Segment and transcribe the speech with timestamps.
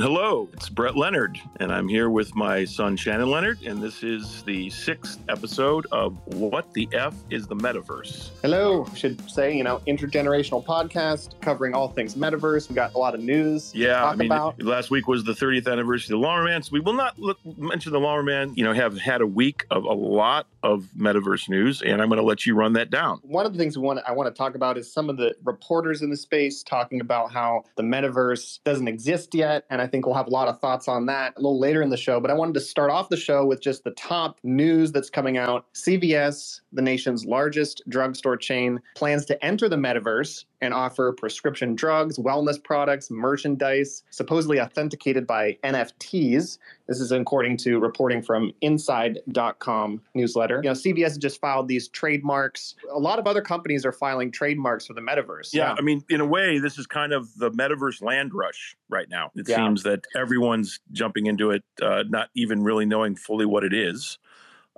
[0.00, 4.42] Hello, it's Brett Leonard, and I'm here with my son Shannon Leonard, and this is
[4.44, 8.30] the sixth episode of What the F is the Metaverse?
[8.40, 12.70] Hello, should say, you know, intergenerational podcast covering all things metaverse.
[12.70, 14.62] We got a lot of news Yeah, I mean, about.
[14.62, 16.62] last week was the 30th anniversary of the Lawnmower Man.
[16.62, 18.54] So we will not look, mention the Lawnmower Man.
[18.56, 22.20] You know, have had a week of a lot of metaverse news, and I'm going
[22.20, 23.18] to let you run that down.
[23.22, 25.34] One of the things we want I want to talk about is some of the
[25.44, 30.06] reporters in the space talking about how the metaverse doesn't exist yet, and I think
[30.06, 32.20] we'll have a lot of thoughts on that a little later in the show.
[32.20, 35.36] But I wanted to start off the show with just the top news that's coming
[35.36, 35.66] out.
[35.74, 42.18] CVS, the nation's largest drugstore chain, plans to enter the metaverse and offer prescription drugs,
[42.18, 46.58] wellness products, merchandise, supposedly authenticated by NFTs.
[46.86, 50.56] This is according to reporting from Inside.com newsletter.
[50.62, 52.74] You know, CVS just filed these trademarks.
[52.92, 55.50] A lot of other companies are filing trademarks for the metaverse.
[55.52, 59.08] Yeah, I mean, in a way, this is kind of the metaverse land rush right
[59.08, 59.30] now.
[59.34, 59.56] It Yeah.
[59.56, 64.18] seems that everyone's jumping into it, uh, not even really knowing fully what it is.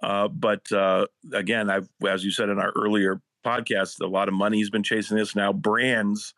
[0.02, 4.34] Uh, but uh, again, I've, as you said in our earlier podcast, a lot of
[4.34, 5.34] money has been chasing this.
[5.36, 6.34] Now, brands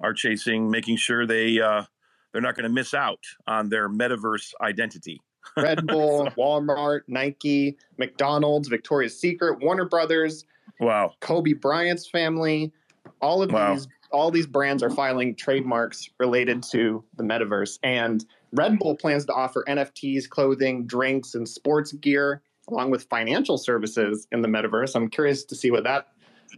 [0.00, 1.84] are chasing, making sure they uh,
[2.32, 5.20] they're not going to miss out on their metaverse identity.
[5.56, 10.44] Red Bull, Walmart, Nike, McDonald's, Victoria's Secret, Warner Brothers,
[10.78, 11.14] Wow.
[11.20, 12.72] Kobe Bryant's family,
[13.20, 13.74] all of Wow.
[13.74, 17.78] these all these brands are filing trademarks related to the metaverse.
[17.84, 23.56] And Red Bull plans to offer NFTs, clothing, drinks, and sports gear, along with financial
[23.56, 24.96] services in the metaverse.
[24.96, 26.08] I'm curious to see what that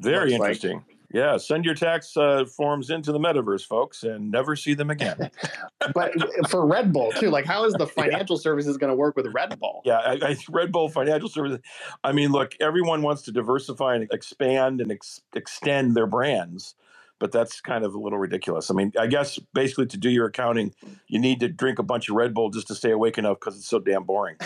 [0.00, 0.84] Very Looks like- interesting.
[1.14, 5.30] Yeah, send your tax uh, forms into the metaverse, folks, and never see them again.
[5.94, 6.14] but
[6.48, 9.58] for Red Bull too, like how is the financial services going to work with Red
[9.60, 9.82] Bull?
[9.84, 11.58] Yeah, I, I, Red Bull Financial Services.
[12.02, 16.74] I mean, look, everyone wants to diversify and expand and ex- extend their brands,
[17.18, 18.70] but that's kind of a little ridiculous.
[18.70, 20.74] I mean, I guess basically to do your accounting,
[21.08, 23.58] you need to drink a bunch of Red Bull just to stay awake enough because
[23.58, 24.36] it's so damn boring.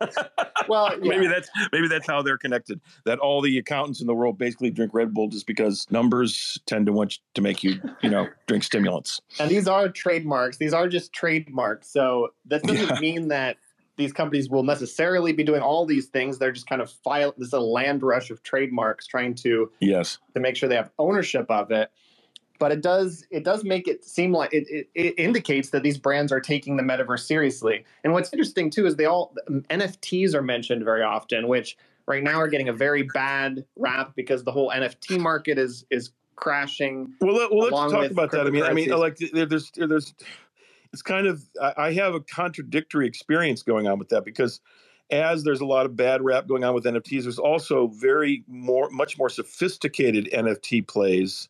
[0.68, 1.08] Well, yeah.
[1.10, 2.80] Maybe that's maybe that's how they're connected.
[3.04, 6.86] That all the accountants in the world basically drink Red Bull just because numbers tend
[6.86, 9.20] to want to make you, you know, drink stimulants.
[9.38, 10.56] And these are trademarks.
[10.56, 11.88] These are just trademarks.
[11.90, 13.00] So that doesn't Yeah.
[13.00, 13.58] mean that
[13.96, 16.38] these companies will necessarily be doing all these things.
[16.38, 17.34] They're just kind of file.
[17.36, 20.18] This is a land rush of trademarks, trying to Yes.
[20.34, 21.90] to make sure they have ownership of it.
[22.58, 25.98] But it does it does make it seem like it, it, it indicates that these
[25.98, 27.84] brands are taking the metaverse seriously.
[28.04, 31.76] And what's interesting too is they all um, NFTs are mentioned very often, which
[32.06, 36.10] right now are getting a very bad rap because the whole NFT market is is
[36.36, 37.12] crashing.
[37.20, 38.46] Well, let, well let's talk about that.
[38.46, 40.14] I mean, I mean, like there's there's
[40.92, 44.60] it's kind of I I have a contradictory experience going on with that because
[45.10, 48.88] as there's a lot of bad rap going on with NFTs, there's also very more
[48.90, 51.48] much more sophisticated NFT plays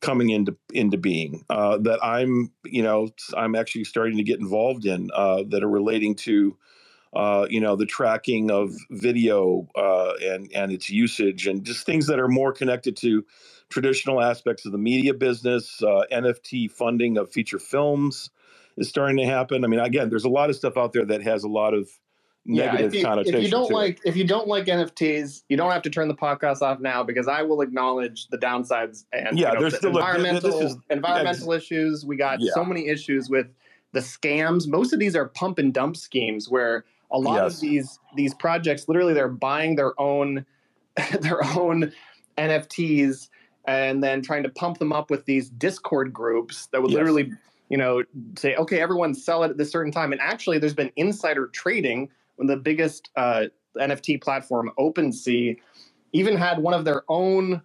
[0.00, 4.86] coming into into being uh, that I'm you know I'm actually starting to get involved
[4.86, 6.56] in uh, that are relating to
[7.14, 12.06] uh, you know the tracking of video uh, and and its usage and just things
[12.06, 13.24] that are more connected to
[13.68, 15.82] traditional aspects of the media business.
[15.82, 18.30] Uh, NFT funding of feature films
[18.76, 19.64] is starting to happen.
[19.64, 21.88] I mean, again, there's a lot of stuff out there that has a lot of
[22.48, 23.36] negative if you, connotation.
[23.36, 23.76] if you don't to it.
[23.76, 27.02] like if you don't like NFTs, you don't have to turn the podcast off now
[27.02, 30.14] because I will acknowledge the downsides and Yeah, you know, there's the still- look, th-
[30.16, 32.04] th- environmental this is- environmental issues.
[32.06, 32.52] We got Yeah.
[32.54, 33.46] so many issues with
[33.92, 34.66] the scams.
[34.66, 37.54] Most of these are pump and dump schemes where a lot Yes.
[37.54, 40.44] of these these projects literally they're buying their own
[41.20, 41.92] their own
[42.36, 43.28] NFTs
[43.66, 46.98] and then trying to pump them up with these Discord groups that would Yes.
[46.98, 47.32] literally
[47.68, 48.02] you know
[48.38, 52.08] say okay everyone sell it at this certain time and actually there's been insider trading
[52.38, 53.44] when the biggest uh,
[53.76, 55.56] NFT platform, OpenSea,
[56.12, 57.60] even had one of their own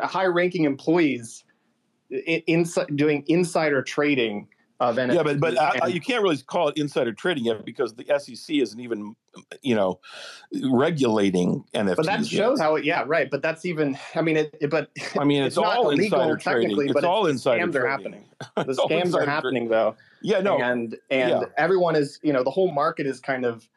[0.00, 1.44] high-ranking employees
[2.12, 4.48] i- insi- doing insider trading
[4.80, 5.14] of NFTs.
[5.14, 8.04] Yeah, but but I, I, you can't really call it insider trading yet because the
[8.18, 9.14] SEC isn't even,
[9.62, 10.00] you know,
[10.72, 11.96] regulating NFTs.
[11.96, 12.26] but that yet.
[12.26, 12.84] shows how it.
[12.84, 13.30] Yeah, right.
[13.30, 13.96] But that's even.
[14.14, 14.56] I mean, it.
[14.60, 16.62] it- but I mean, it's, it's all illegal insider trading.
[16.62, 17.90] technically, It's but all it's- insider scams are trading.
[17.90, 18.24] happening.
[18.56, 19.94] the scams are happening though.
[20.22, 21.40] Yeah, no, and and Yeah.
[21.56, 23.68] everyone is you know the whole market is kind of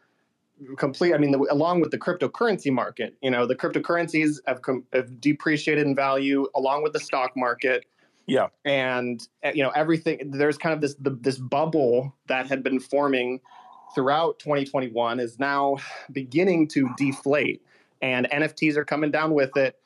[0.77, 4.85] complete i mean the, along with the cryptocurrency market you know the cryptocurrencies have, com-
[4.93, 7.85] have depreciated in value along with the stock market
[8.25, 8.47] Yeah.
[8.63, 12.79] and uh, you know everything there's kind of this the, this bubble that had been
[12.79, 13.41] forming
[13.93, 15.77] throughout 2021 is now
[16.11, 17.61] beginning to deflate
[18.01, 19.77] and nfts are coming down with it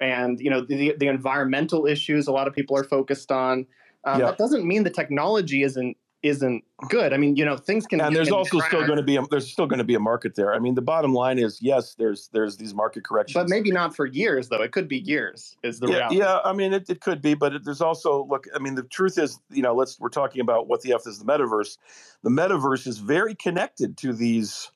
[0.00, 3.66] and you know the, the environmental issues a lot of people are focused on
[4.04, 4.26] um, Yeah.
[4.26, 7.12] that doesn't mean the technology isn't isn't good.
[7.12, 8.00] I mean, you know, things can.
[8.00, 10.34] And there's also still going to be a, there's still going to be a market
[10.34, 10.52] there.
[10.52, 13.94] I mean, the bottom line is yes, there's there's these market corrections, but maybe not
[13.94, 14.62] for years though.
[14.62, 15.56] It could be years.
[15.62, 16.18] Is the yeah, reality?
[16.18, 18.46] Yeah, I mean, it, it could be, but it, there's also look.
[18.54, 21.18] I mean, the truth is, you know, let's we're talking about what the f is
[21.18, 21.78] the metaverse.
[22.22, 24.72] The metaverse is very connected to these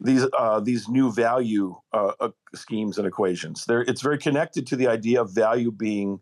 [0.00, 3.66] these uh, these new value uh, uh, schemes and equations.
[3.66, 6.20] There, it's very connected to the idea of value being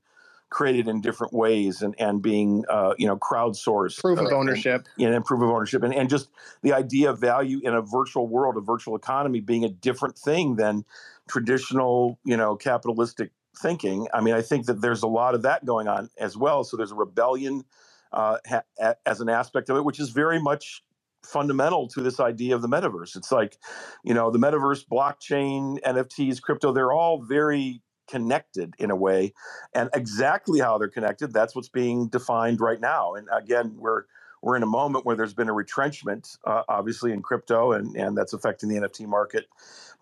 [0.49, 4.87] created in different ways and and being uh, you know crowdsourced proof of uh, ownership.
[4.99, 6.29] and, and proof of ownership and, and just
[6.63, 10.57] the idea of value in a virtual world a virtual economy being a different thing
[10.57, 10.85] than
[11.29, 14.07] traditional you know capitalistic thinking.
[14.13, 16.63] I mean i think that there's a lot of that going on as well.
[16.65, 17.65] So there's a rebellion
[18.13, 20.83] uh, ha- as an aspect of it which is very much
[21.25, 23.17] fundamental to this idea of the metaverse.
[23.17, 23.59] It's like
[24.05, 29.33] you know the metaverse blockchain nfts crypto they're all very connected in a way
[29.75, 34.05] and exactly how they're connected that's what's being defined right now and again we're
[34.43, 38.17] we're in a moment where there's been a retrenchment uh, obviously in crypto and and
[38.17, 39.47] that's affecting the nft market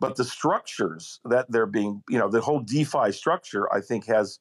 [0.01, 4.39] but the structures that they're being you know the whole defi structure i think has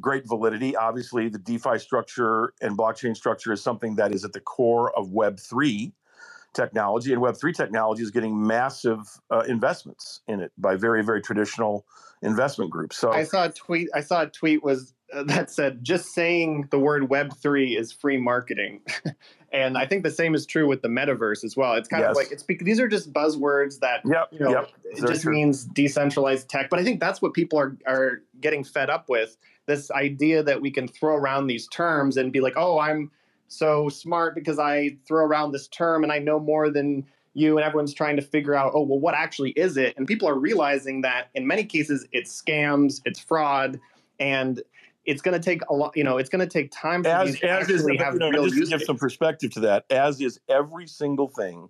[0.00, 0.76] great validity.
[0.76, 5.12] Obviously the defi structure and blockchain structure is something that is at the core of
[5.12, 5.92] web 3
[6.54, 9.00] technology and web3 technology is getting massive
[9.30, 11.86] uh, investments in it by very very traditional
[12.22, 12.96] investment groups.
[12.96, 16.68] So i saw a tweet i saw a tweet was uh, that said just saying
[16.70, 18.80] the word web3 is free marketing.
[19.50, 21.72] And i think the same is true with the metaverse as well.
[21.72, 22.10] It's kind yes.
[22.10, 25.22] of like it's because these are just buzzwords that yep, you know yep, it just
[25.22, 25.32] true.
[25.32, 26.68] means decentralized tech.
[26.68, 30.60] But i think that's what people are are getting fed up with this idea that
[30.60, 33.10] we can throw around these terms and be like oh i'm
[33.48, 37.64] so smart because I throw around this term and I know more than you and
[37.64, 39.94] everyone's trying to figure out oh well what actually is it?
[39.96, 43.80] And people are realizing that in many cases it's scams it's fraud
[44.20, 44.62] and
[45.04, 47.36] it's going to take a lot you know it's going to take time for as,
[47.36, 50.20] as actually is, have you know, real just to give some perspective to that as
[50.20, 51.68] is every single thing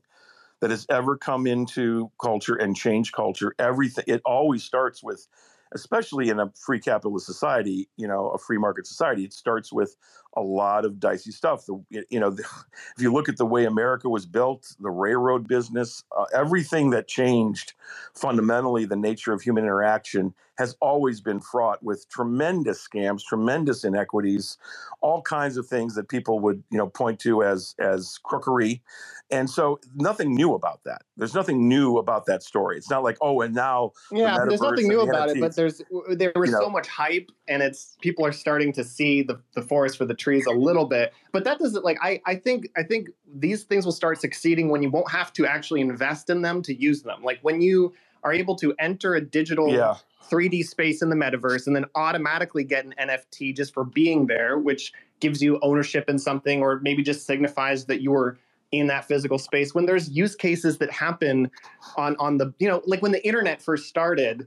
[0.60, 5.28] that has ever come into culture and changed culture everything it always starts with
[5.72, 9.96] especially in a free capitalist society, you know, a free market society, it starts with
[10.36, 11.66] a lot of dicey stuff.
[11.66, 12.42] The, you know, the,
[12.96, 17.08] if you look at the way America was built, the railroad business, uh, everything that
[17.08, 17.74] changed
[18.14, 24.58] fundamentally the nature of human interaction has always been fraught with tremendous scams, tremendous inequities,
[25.00, 28.82] all kinds of things that people would, you know, point to as as crookery.
[29.30, 31.02] And so nothing new about that.
[31.16, 32.76] There's nothing new about that story.
[32.76, 35.36] It's not like, oh, and now yeah, the there's nothing new about NFTs.
[35.36, 38.72] it, but there's there was you know, so much hype, and it's people are starting
[38.72, 41.12] to see the the forest for the trees a little bit.
[41.32, 44.82] But that doesn't like I I think I think these things will start succeeding when
[44.82, 47.22] you won't have to actually invest in them to use them.
[47.22, 47.94] Like when you
[48.24, 49.94] are able to enter a digital yeah.
[50.28, 54.58] 3D space in the metaverse and then automatically get an NFT just for being there,
[54.58, 58.38] which gives you ownership in something or maybe just signifies that you were
[58.70, 61.50] in that physical space when there's use cases that happen
[61.96, 64.46] on on the you know like when the internet first started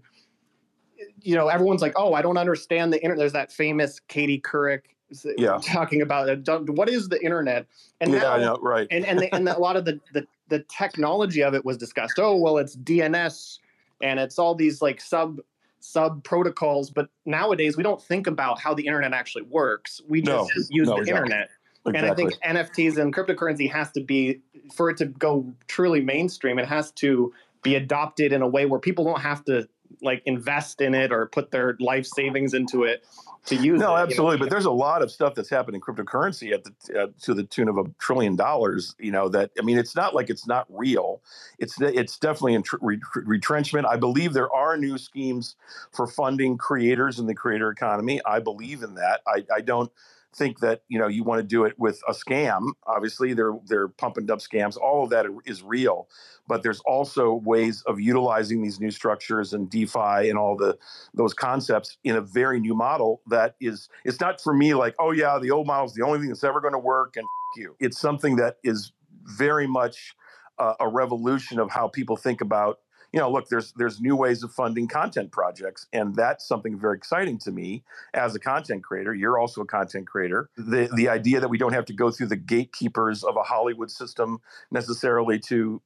[1.22, 4.82] you know everyone's like oh i don't understand the internet there's that famous katie couric
[5.14, 5.60] Uh, yeah.
[5.64, 7.66] talking about what is the internet
[8.00, 10.60] and yeah, now, know, right and and, the, and a lot of the, the the
[10.70, 13.60] technology of it was discussed oh well it's dns
[14.02, 15.40] and it's all these like sub
[15.82, 16.90] sub protocols.
[16.90, 20.02] But nowadays, we don't think about how the internet actually works.
[20.08, 21.12] We just no, use no, the exactly.
[21.12, 21.50] internet.
[21.86, 21.98] Exactly.
[21.98, 24.40] And I think NFTs and cryptocurrency has to be,
[24.72, 28.80] for it to go truly mainstream, it has to be adopted in a way where
[28.80, 29.68] people don't have to
[30.02, 33.06] like invest in it or put their life savings into it
[33.46, 34.46] to use no it, absolutely you know?
[34.46, 37.44] but there's a lot of stuff that's happened in cryptocurrency at the uh, to the
[37.44, 40.66] tune of a trillion dollars you know that i mean it's not like it's not
[40.70, 41.22] real.
[41.60, 43.86] It's it's definitely in tr- retrenchment.
[43.86, 45.56] I believe there are new schemes
[45.92, 48.22] for funding creators in the creator economy.
[48.26, 49.22] I believe in that.
[49.28, 49.92] I, I don't
[50.36, 52.68] think that you know you want to do it with a scam.
[52.86, 54.78] Obviously, they're they're pumping up scams.
[54.78, 56.08] All of that is real,
[56.48, 60.78] but there's also ways of utilizing these new structures and DeFi and all the
[61.14, 63.90] those concepts in a very new model that is.
[64.06, 66.44] It's not for me like, oh yeah, the old model is the only thing that's
[66.44, 67.26] ever going to work, and
[67.58, 67.76] you.
[67.80, 68.94] It's something that is
[69.26, 70.16] very much
[70.58, 72.80] uh, a revolution of how people think about
[73.14, 76.98] you know, look, there's there's new ways of funding content projects, and that's something very
[76.98, 79.14] exciting to me as a content creator.
[79.14, 80.50] You're also a content creator.
[80.58, 83.92] The the idea that we don't have to go through the gatekeepers of a Hollywood
[83.92, 84.40] system
[84.72, 85.82] necessarily to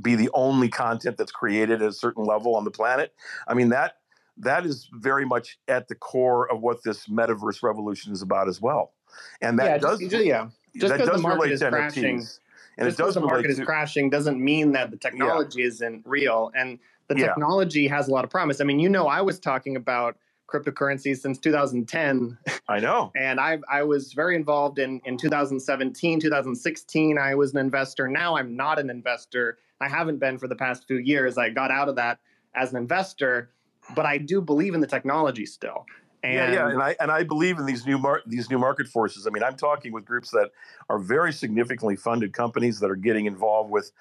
[0.00, 3.14] be the only content that's created at a certain level on the planet.
[3.46, 3.96] I mean that
[4.38, 8.60] that is very much at the core of what this metaverse revolution is about as
[8.60, 8.94] well.
[9.42, 10.48] And that yeah, does just, yeah.
[10.74, 12.20] Just that does the market is crashing.
[12.20, 12.38] NFTs
[12.80, 15.68] and just it does the market is to, crashing doesn't mean that the technology yeah.
[15.68, 17.96] isn't real and the technology yeah.
[17.96, 20.16] has a lot of promise i mean you know i was talking about
[20.50, 22.36] cryptocurrencies since 2010.
[22.68, 23.12] I know.
[23.16, 27.18] and I I was very involved in in 2017, 2016.
[27.18, 28.08] I was an investor.
[28.08, 29.58] Now I'm not an investor.
[29.80, 31.38] I haven't been for the past few years.
[31.38, 32.18] I got out of that
[32.54, 33.50] as an investor,
[33.94, 35.86] but I do believe in the technology still.
[36.22, 38.88] And yeah, yeah, and I and I believe in these new mar- these new market
[38.88, 39.26] forces.
[39.26, 40.50] I mean, I'm talking with groups that
[40.90, 43.92] are very significantly funded companies that are getting involved with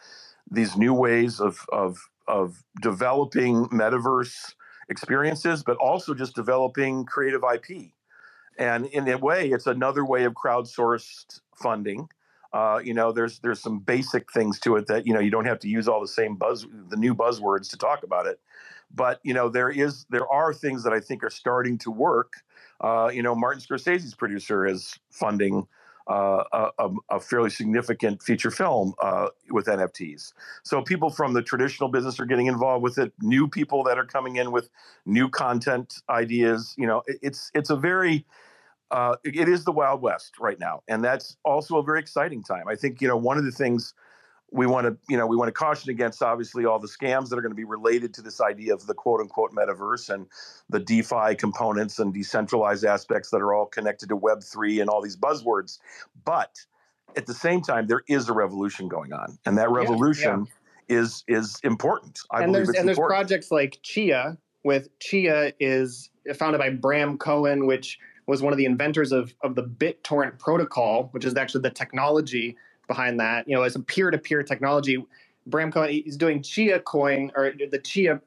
[0.52, 4.54] these new ways of of of developing metaverse
[4.90, 7.92] experiences, but also just developing creative IP.
[8.60, 12.10] And in a way, it's another way of crowdsourced funding.
[12.54, 15.46] Uh, you know, there's there's some basic things to it that you know you don't
[15.46, 18.40] have to use all the same buzz the new buzzwords to talk about it.
[18.94, 22.34] But you know, there is there are things that I think are starting to work.
[22.82, 25.68] Uh, you know, Martin Scorsese's producer is funding
[26.10, 26.44] uh,
[26.80, 30.34] a, a, fairly significant feature film uh, with NFTs.
[30.64, 33.14] So people from the traditional business are getting involved with it.
[33.22, 34.72] New people that are coming in with
[35.06, 36.74] new content ideas.
[36.78, 38.26] You know, it, it's it's a very
[38.90, 42.68] uh, it is the wild west right now, and that's also a very exciting time.
[42.68, 43.94] I think you know one of the things
[44.52, 47.38] we want to you know we want to caution against obviously all the scams that
[47.38, 50.28] are going to be related to this idea of the quote unquote metaverse and
[50.70, 55.18] the defi components and decentralized aspects that are all connected to web3 and all these
[55.18, 55.80] buzzwords.
[56.26, 56.60] But
[57.16, 60.48] at the same time there is a revolution going on and that revolution
[60.90, 61.02] yeah, yeah.
[61.02, 62.20] is is important.
[62.32, 67.66] I and there's and there's projects like chia with chia is founded by bram cohen
[67.66, 71.72] which was one of the inventors of of the bittorrent protocol which is actually the
[71.72, 72.56] technology
[72.90, 73.48] behind that.
[73.48, 75.02] You know, as a peer-to-peer technology,
[75.48, 78.20] Bram Cohen is doing Chia Coin or the Chia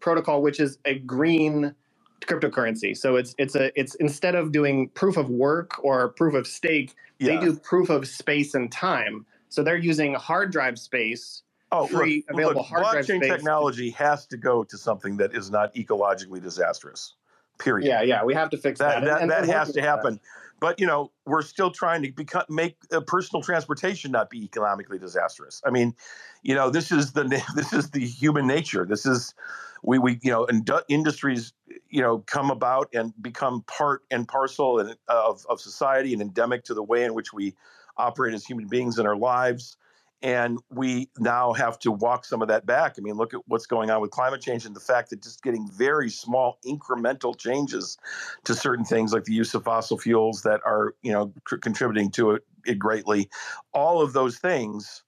[0.00, 1.74] protocol, which is a green
[2.20, 2.94] cryptocurrency.
[2.96, 6.94] So it's it's a it's instead of doing proof of work or proof of stake,
[7.18, 7.34] yeah.
[7.34, 9.24] they do proof of space and time.
[9.48, 11.42] So they're using hard drive space.
[11.74, 13.30] Oh, free look, available look, hard blockchain drive space.
[13.30, 17.14] technology has to go to something that is not ecologically disastrous.
[17.58, 17.86] Period.
[17.86, 19.00] Yeah, yeah, we have to fix that.
[19.00, 20.14] That, that, and, and that has to happen.
[20.14, 20.20] That.
[20.62, 25.00] But you know, we're still trying to become, make uh, personal transportation not be economically
[25.00, 25.60] disastrous.
[25.66, 25.96] I mean,
[26.44, 27.24] you know, this is the
[27.56, 28.86] this is the human nature.
[28.88, 29.34] This is
[29.82, 31.52] we we you know, indu- industries
[31.90, 36.64] you know come about and become part and parcel and, of of society and endemic
[36.66, 37.56] to the way in which we
[37.98, 39.76] operate as human beings in our lives
[40.22, 42.94] and we now have to walk some of that back.
[42.96, 45.42] I mean, look at what's going on with climate change and the fact that just
[45.42, 47.98] getting very small incremental changes
[48.44, 52.10] to certain things like the use of fossil fuels that are, you know, c- contributing
[52.12, 53.28] to it, it greatly.
[53.74, 55.02] All of those things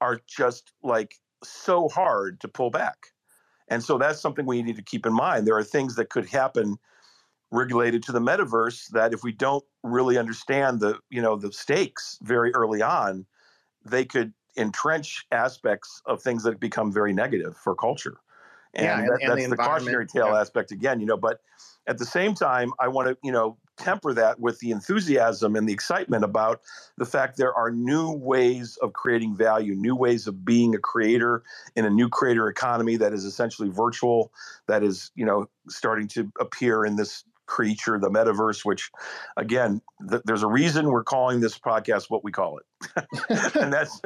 [0.00, 3.08] are just like so hard to pull back.
[3.68, 5.46] And so that's something we need to keep in mind.
[5.46, 6.76] There are things that could happen
[7.50, 12.18] related to the metaverse that if we don't really understand the, you know, the stakes
[12.22, 13.26] very early on,
[13.84, 18.18] they could entrench aspects of things that become very negative for culture.
[18.74, 20.40] And, yeah, and, that, and that's the, the cautionary tale yeah.
[20.40, 21.40] aspect again, you know, but
[21.86, 25.68] at the same time, I want to, you know, temper that with the enthusiasm and
[25.68, 26.60] the excitement about
[26.96, 31.42] the fact there are new ways of creating value, new ways of being a creator
[31.74, 34.32] in a new creator economy that is essentially virtual,
[34.66, 38.90] that is, you know, starting to appear in this creature, the metaverse, which
[39.36, 42.64] again, th- there's a reason we're calling this podcast what we call it.
[43.56, 44.00] and that's,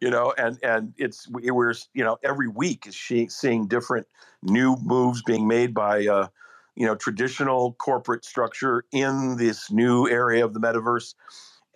[0.00, 4.06] you know, and, and it's, we're, you know, every week is she, seeing different
[4.42, 6.28] new moves being made by, uh,
[6.74, 11.14] you know, traditional corporate structure in this new area of the metaverse.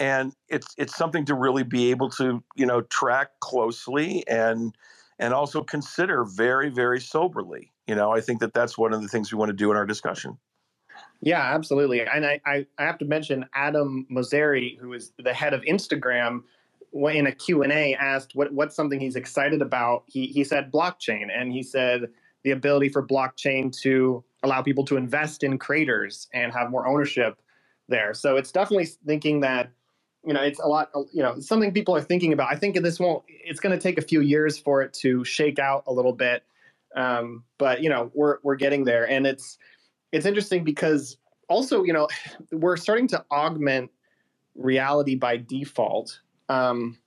[0.00, 4.74] And it's, it's something to really be able to, you know, track closely and,
[5.18, 7.72] and also consider very, very soberly.
[7.86, 9.76] You know, I think that that's one of the things we want to do in
[9.76, 10.38] our discussion.
[11.20, 12.00] Yeah, absolutely.
[12.00, 16.42] And I, I, I have to mention Adam Mosseri, who is the head of Instagram,
[16.92, 20.04] in a Q&A asked what, what's something he's excited about.
[20.06, 22.08] He, he said blockchain, and he said
[22.44, 27.40] the ability for blockchain to allow people to invest in creators and have more ownership
[27.88, 28.14] there.
[28.14, 29.70] So it's definitely thinking that,
[30.24, 32.48] you know, it's a lot, you know, something people are thinking about.
[32.50, 35.58] I think this won't, it's going to take a few years for it to shake
[35.58, 36.44] out a little bit.
[36.94, 39.08] Um, but, you know, we're, we're getting there.
[39.08, 39.58] And it's,
[40.12, 41.16] it's interesting because
[41.48, 42.08] also, you know,
[42.52, 43.90] we're starting to augment
[44.54, 46.20] reality by default.
[46.48, 46.98] Um,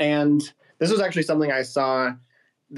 [0.00, 0.42] and
[0.78, 2.12] this was actually something I saw,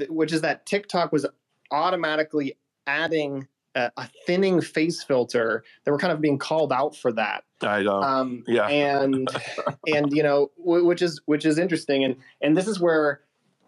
[0.09, 1.25] which is that TikTok was
[1.71, 5.63] automatically adding a, a, thinning face filter.
[5.85, 7.43] They were kind of being called out for that.
[7.61, 8.01] I know.
[8.01, 8.67] Um, yeah.
[8.67, 9.29] And
[9.87, 13.21] and you know, which is which is interesting, and and this is where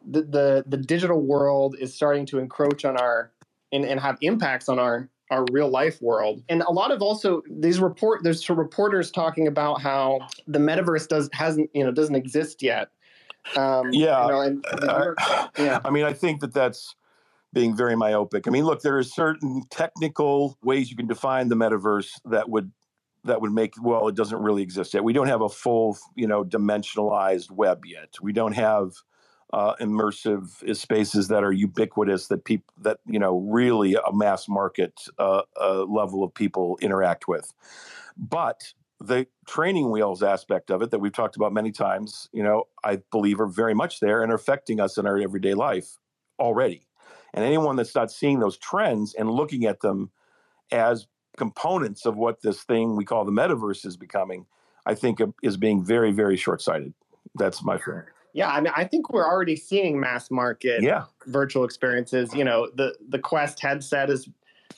[0.06, 3.32] the the, the digital world is starting to encroach on our
[3.72, 6.44] and, and have impacts on our our real life world.
[6.50, 11.08] And a lot of also these report there's some reporters talking about how the metaverse
[11.08, 12.90] does hasn't you know doesn't exist yet.
[13.58, 15.14] Um, yeah, you know, and, uh,
[15.58, 15.80] yeah.
[15.84, 16.96] I mean, I think that that's
[17.52, 18.48] being very myopic.
[18.48, 22.72] I mean, look, there are certain technical ways you can define the metaverse that would
[23.26, 25.04] that would make well, it doesn't really exist yet.
[25.04, 28.16] We don't have a full, you know, dimensionalized web yet.
[28.22, 28.94] We don't have
[29.54, 35.08] uh, immersive spaces that are ubiquitous that people that you know really a mass market
[35.20, 37.54] uh, uh, level of people interact with.
[38.18, 42.64] But the training wheels aspect of it that we've talked about many times, you know,
[42.84, 45.98] I believe are very much there and are affecting us in our everyday life
[46.40, 46.88] already.
[47.34, 50.12] And anyone that's not seeing those trends and looking at them
[50.72, 51.06] as
[51.38, 54.46] components of what this thing we call the metaverse is becoming,
[54.86, 56.94] I think is being very, very short sighted.
[57.36, 58.04] That's my feeling.
[58.34, 61.06] Yeah, I mean, I think we're already seeing mass market yeah.
[61.28, 62.34] virtual experiences.
[62.34, 64.28] You know, the the Quest headset is,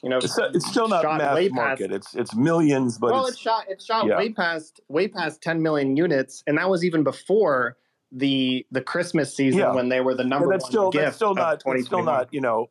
[0.03, 1.89] you know, it's, it's still not mass market.
[1.89, 4.17] Past, it's it's millions, but well, it's, shot it's shot yeah.
[4.17, 7.77] way past way past 10 million units, and that was even before
[8.11, 9.73] the the Christmas season yeah.
[9.73, 11.05] when they were the number that's one still, gift.
[11.05, 11.63] That's still not.
[11.65, 12.33] It's still not.
[12.33, 12.69] You know,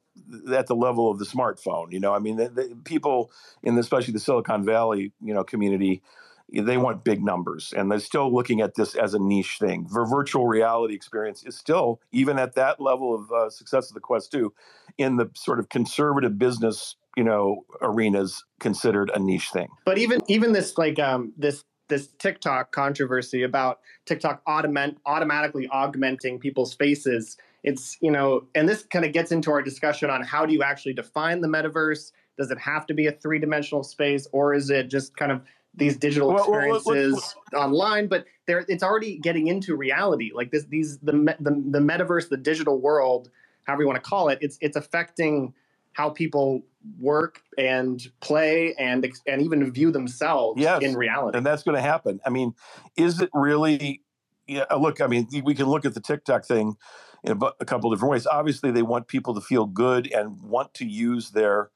[0.53, 1.93] at the level of the smartphone.
[1.93, 3.31] You know, I mean, the, the people
[3.62, 6.03] in the, especially the Silicon Valley, you know, community,
[6.61, 9.87] they want big numbers, and they're still looking at this as a niche thing.
[9.92, 14.00] The virtual reality experience is still, even at that level of uh, success of the
[14.00, 14.52] Quest 2,
[14.99, 20.20] in the sort of conservative business you know arenas considered a niche thing but even
[20.26, 27.37] even this like um this this TikTok controversy about TikTok automat- automatically augmenting people's faces.
[27.62, 30.62] It's, you know, and this kind of gets into our discussion on how do you
[30.62, 32.12] actually define the metaverse?
[32.38, 35.42] Does it have to be a three dimensional space or is it just kind of
[35.76, 38.07] these digital experiences well, online?
[38.09, 40.31] But there, it's already getting into reality.
[40.35, 43.31] Like this, these, the, the, the metaverse, the digital world,
[43.64, 45.54] however you want to call it, it's, it's affecting
[45.95, 46.62] how people
[47.00, 51.38] work and play and and even view themselves yes, in reality.
[51.38, 52.21] And that's going to happen.
[52.26, 52.54] I mean,
[52.97, 54.02] is it really?
[54.47, 55.00] Yeah, uh, look.
[55.00, 56.76] I mean, we can look at the TikTok thing
[57.23, 58.26] in a, a couple different ways.
[58.26, 61.71] Obviously, they want people to feel good and want to use their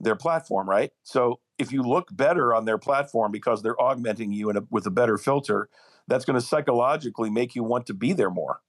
[0.00, 0.90] their platform, right?
[1.02, 4.90] So if you look better on their platform because they're augmenting you a, with a
[4.90, 5.68] better filter,
[6.08, 8.60] that's going to psychologically make you want to be there more.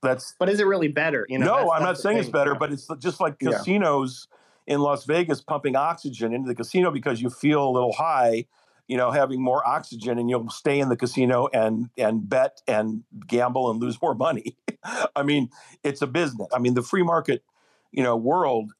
[0.00, 1.26] That's but is it really better?
[1.28, 2.24] You know, no, I'm not saying thing.
[2.24, 4.28] it's better, but it's just like casinos
[4.66, 4.74] yeah.
[4.74, 8.46] in Las Vegas pumping oxygen into the casino because you feel a little high,
[8.86, 13.02] you know, having more oxygen, and you'll stay in the casino and and bet and
[13.26, 14.56] gamble and lose more money.
[15.16, 15.50] I mean,
[15.82, 16.46] it's a business.
[16.54, 17.42] I mean, the free market,
[17.90, 18.72] you know, world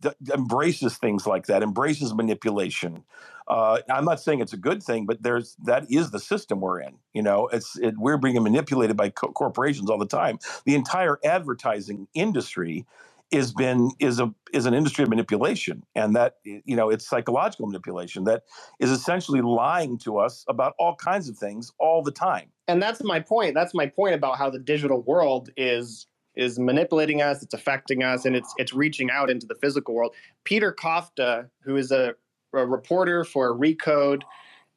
[0.00, 3.04] d- embraces things like that, embraces manipulation.
[3.48, 6.80] Uh, I'm not saying it's a good thing, but there's that is the system we're
[6.80, 6.94] in.
[7.12, 10.38] You know, it's it, we're being manipulated by co- corporations all the time.
[10.64, 12.86] The entire advertising industry
[13.32, 17.66] is been is a is an industry of manipulation, and that you know it's psychological
[17.66, 18.44] manipulation that
[18.78, 22.48] is essentially lying to us about all kinds of things all the time.
[22.68, 23.54] And that's my point.
[23.54, 28.24] That's my point about how the digital world is is manipulating us, it's affecting us,
[28.24, 30.14] and it's it's reaching out into the physical world.
[30.44, 32.14] Peter Kafka, who is a,
[32.54, 34.22] a reporter for Recode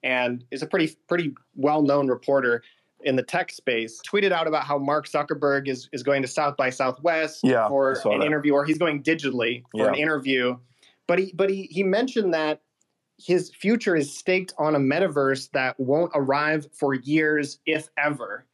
[0.04, 2.64] and is a pretty pretty well known reporter
[3.02, 6.58] in the tech space, tweeted out about how Mark Zuckerberg is is going to South
[6.58, 8.26] by Southwest yeah, for an that.
[8.26, 9.90] interview, or he's going digitally for yeah.
[9.90, 10.58] an interview.
[11.08, 12.62] But he but he he mentioned that
[13.18, 18.46] his future is staked on a metaverse that won't arrive for years, if ever.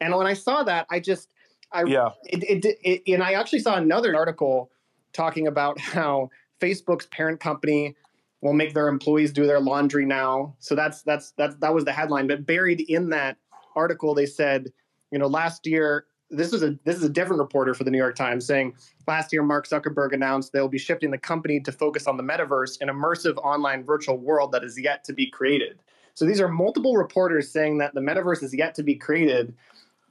[0.00, 1.32] And when I saw that, I just
[1.72, 2.10] I, yeah.
[2.24, 4.70] It, it, it, and I actually saw another article
[5.12, 6.30] talking about how
[6.60, 7.96] Facebook's parent company
[8.40, 10.54] will make their employees do their laundry now.
[10.58, 12.26] So that's that's that's that was the headline.
[12.26, 13.36] But buried in that
[13.76, 14.72] article, they said,
[15.10, 17.98] you know, last year this is a this is a different reporter for the New
[17.98, 18.74] York Times saying
[19.06, 22.80] last year Mark Zuckerberg announced they'll be shifting the company to focus on the metaverse,
[22.80, 25.80] an immersive online virtual world that is yet to be created.
[26.14, 29.54] So these are multiple reporters saying that the metaverse is yet to be created.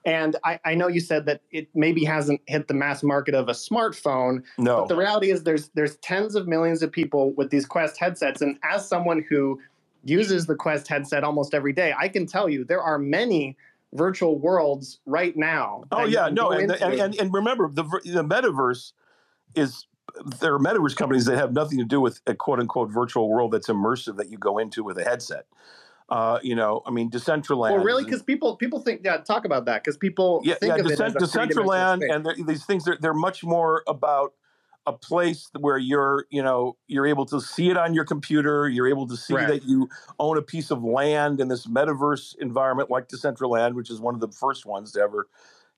[0.06, 3.50] And I, I, know you said that it maybe hasn't hit the mass market of
[3.50, 4.44] a smartphone.
[4.58, 4.82] No.
[4.82, 8.42] But the reality is there's there's tens of millions of people with these Quest headsets.
[8.42, 9.60] And as someone who
[10.06, 13.58] uses the Quest headset almost every day, I can tell you there are many
[13.94, 15.84] virtual worlds right now.
[15.92, 18.94] Oh yeah, no, and, and, and and remember the the metaverse
[19.56, 19.86] is
[20.40, 23.52] there are metaverse companies that have nothing to do with a quote unquote virtual world
[23.52, 25.46] that's immersive that you go into with a headset.
[26.10, 27.72] Uh, you know, I mean, Decentraland.
[27.72, 30.82] Well, really, because people people think yeah, talk about that because people yeah, think yeah,
[30.82, 34.34] of Decent- it as Decentraland and these things they're, they're much more about
[34.88, 38.88] a place where you're you know you're able to see it on your computer you're
[38.88, 39.48] able to see right.
[39.48, 39.88] that you
[40.20, 44.22] own a piece of land in this metaverse environment like decentraland which is one of
[44.22, 45.28] the first ones to ever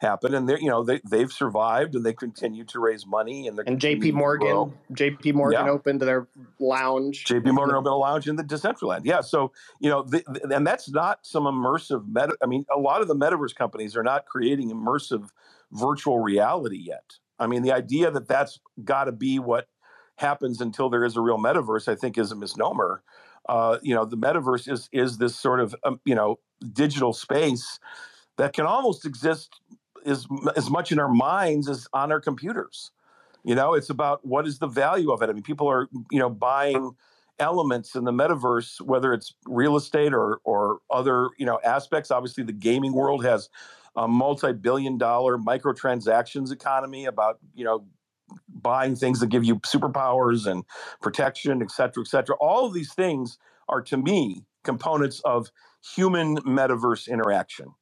[0.01, 3.59] happen and they you know they they've survived and they continue to raise money and
[3.67, 5.71] and JP Morgan JP Morgan yeah.
[5.71, 6.27] opened their
[6.59, 10.55] lounge JP Morgan opened a lounge in the Decentraland yeah so you know the, the,
[10.55, 14.03] and that's not some immersive meta I mean a lot of the metaverse companies are
[14.03, 15.29] not creating immersive
[15.71, 19.67] virtual reality yet I mean, the idea that that's got to be what
[20.15, 23.01] happens until there is a real metaverse, I think, is a misnomer.
[23.49, 26.37] Uh, you know, the metaverse is is this sort of um, you know
[26.71, 27.79] digital space
[28.37, 29.59] that can almost exist
[30.05, 32.91] as as much in our minds as on our computers.
[33.43, 35.29] You know, it's about what is the value of it.
[35.29, 36.91] I mean, people are you know buying
[37.39, 42.11] elements in the metaverse, whether it's real estate or or other you know aspects.
[42.11, 43.49] Obviously, the gaming world has
[43.95, 47.85] a multi-billion-dollar microtransactions economy about you know
[48.47, 50.63] buying things that give you superpowers and
[51.01, 52.35] protection, et cetera, et cetera.
[52.35, 53.37] All of these things
[53.67, 55.51] are to me components of
[55.95, 57.73] human metaverse interaction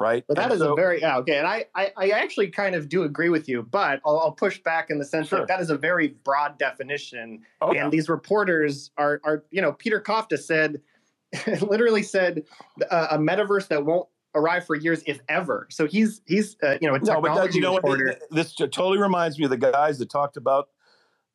[0.00, 0.24] right?
[0.26, 2.74] But that and is so, a very yeah, okay, and I, I, I actually kind
[2.74, 5.40] of do agree with you, but I'll, I'll push back in the sense sure.
[5.40, 9.72] that that is a very broad definition, oh, and these reporters are are you know
[9.72, 10.80] Peter Kafka said,
[11.60, 12.42] literally said
[12.90, 15.66] uh, a metaverse that won't arrive for years, if ever.
[15.70, 18.06] So he's he's uh, you know a technology no, but that, you know reporter.
[18.06, 20.70] What, this totally reminds me of the guys that talked about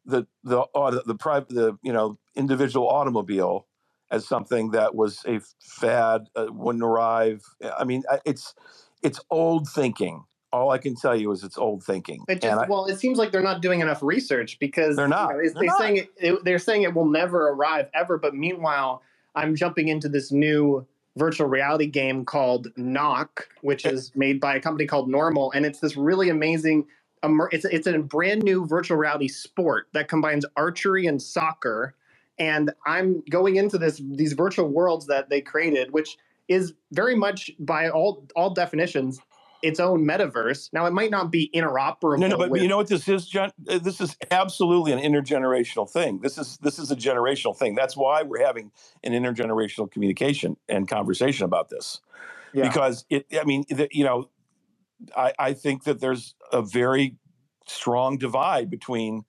[0.06, 3.68] the the uh, the private the you know individual automobile
[4.12, 7.44] as something that was a fad, uh, wouldn't arrive.
[7.78, 8.54] I mean, it's
[9.02, 10.24] it's old thinking.
[10.52, 12.24] All I can tell you is it's old thinking.
[12.30, 15.32] It just, I, well, it seems like they're not doing enough research because they're not.
[15.32, 18.18] You know, they're, they're saying it, it, they're saying it will never arrive ever.
[18.18, 19.02] But meanwhile,
[19.36, 20.88] I'm jumping into this new
[21.18, 25.80] virtual reality game called Nock, which is made by a company called Normal, and it's
[25.80, 26.86] this really amazing.
[27.24, 31.96] It's it's a brand new virtual reality sport that combines archery and soccer
[32.38, 36.18] and i'm going into this these virtual worlds that they created which
[36.48, 39.20] is very much by all all definitions
[39.62, 40.72] its own metaverse.
[40.74, 42.88] Now it might not be interoperable no no but with, you know what?
[42.88, 46.20] This is john uh, this is absolutely an intergenerational thing.
[46.20, 47.74] This is this is a generational thing.
[47.74, 48.72] That's why we're having
[49.04, 52.02] an intergenerational communication and conversation about this.
[52.54, 52.70] Yeah.
[52.70, 54.30] because it i mean the, you know
[55.16, 57.18] I, I think that there's a very
[57.68, 59.26] strong divide between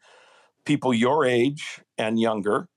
[0.64, 2.68] people your age and younger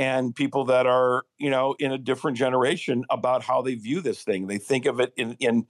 [0.00, 4.22] and people that are you know in a different generation about how they view this
[4.22, 4.46] thing.
[4.46, 5.66] They think of it in in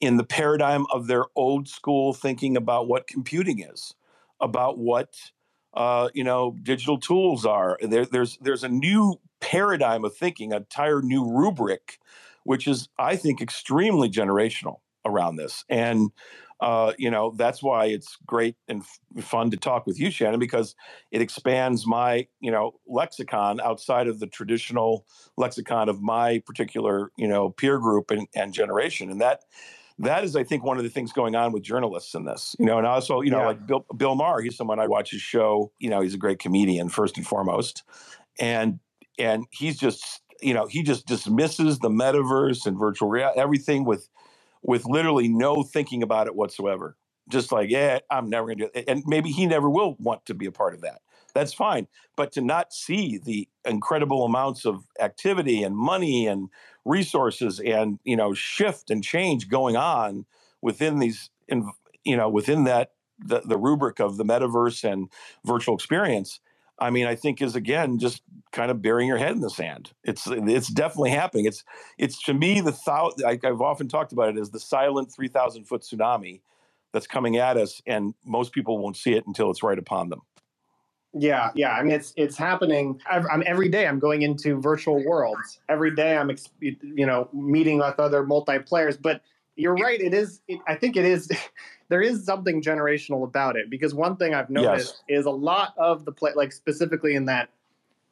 [0.00, 3.94] in the paradigm of their old school thinking about what computing is
[4.40, 5.14] about what
[5.74, 7.78] uh, you know digital tools are.
[7.80, 12.00] There, there's there's a new paradigm of thinking an entire new rubric
[12.42, 15.64] which is i think extremely generational around this.
[15.68, 16.10] And
[16.60, 20.40] uh, you know, that's why it's great and f- fun to talk with you, Shannon,
[20.40, 20.74] because
[21.12, 27.28] it expands my, you know, lexicon outside of the traditional lexicon of my particular, you
[27.28, 29.10] know, peer group and, and generation.
[29.10, 29.42] And that
[30.00, 32.66] that is, I think, one of the things going on with journalists in this, you
[32.66, 33.46] know, and also, you know, yeah.
[33.46, 35.72] like Bill, Bill Maher, he's someone I watch his show.
[35.78, 37.82] You know, he's a great comedian first and foremost,
[38.38, 38.78] and
[39.18, 44.08] and he's just, you know, he just dismisses the metaverse and virtual reality, everything with
[44.62, 46.96] with literally no thinking about it whatsoever.
[47.28, 48.84] Just like, yeah, I'm never going to do it.
[48.88, 51.00] And maybe he never will want to be a part of that.
[51.34, 51.86] That's fine.
[52.16, 56.48] But to not see the incredible amounts of activity and money and
[56.84, 60.24] resources and, you know, shift and change going on
[60.62, 61.30] within these,
[62.04, 65.08] you know, within that, the, the rubric of the metaverse and
[65.44, 66.40] virtual experience,
[66.80, 69.92] I mean, I think is again just kind of burying your head in the sand.
[70.04, 71.46] It's it's definitely happening.
[71.46, 71.64] It's
[71.98, 75.28] it's to me the thou- I, I've often talked about it as the silent three
[75.28, 76.40] thousand foot tsunami
[76.92, 80.22] that's coming at us, and most people won't see it until it's right upon them.
[81.14, 81.72] Yeah, yeah.
[81.72, 83.00] I mean, it's it's happening.
[83.08, 83.86] I'm every day.
[83.86, 85.58] I'm going into virtual worlds.
[85.68, 89.00] Every day, I'm you know meeting with other multiplayers.
[89.00, 89.22] But
[89.56, 90.00] you're right.
[90.00, 90.40] It is.
[90.48, 91.30] It, I think it is.
[91.88, 95.20] there is something generational about it because one thing I've noticed yes.
[95.20, 97.50] is a lot of the play, like specifically in that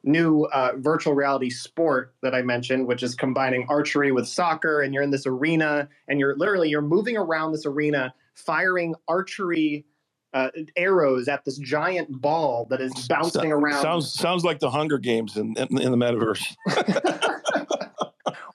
[0.03, 4.93] new uh, virtual reality sport that I mentioned, which is combining archery with soccer, and
[4.93, 9.85] you're in this arena, and you're literally you're moving around this arena, firing archery
[10.33, 13.81] uh, arrows at this giant ball that is bouncing around.
[13.81, 16.55] Sounds sounds like the Hunger Games in in, in the metaverse.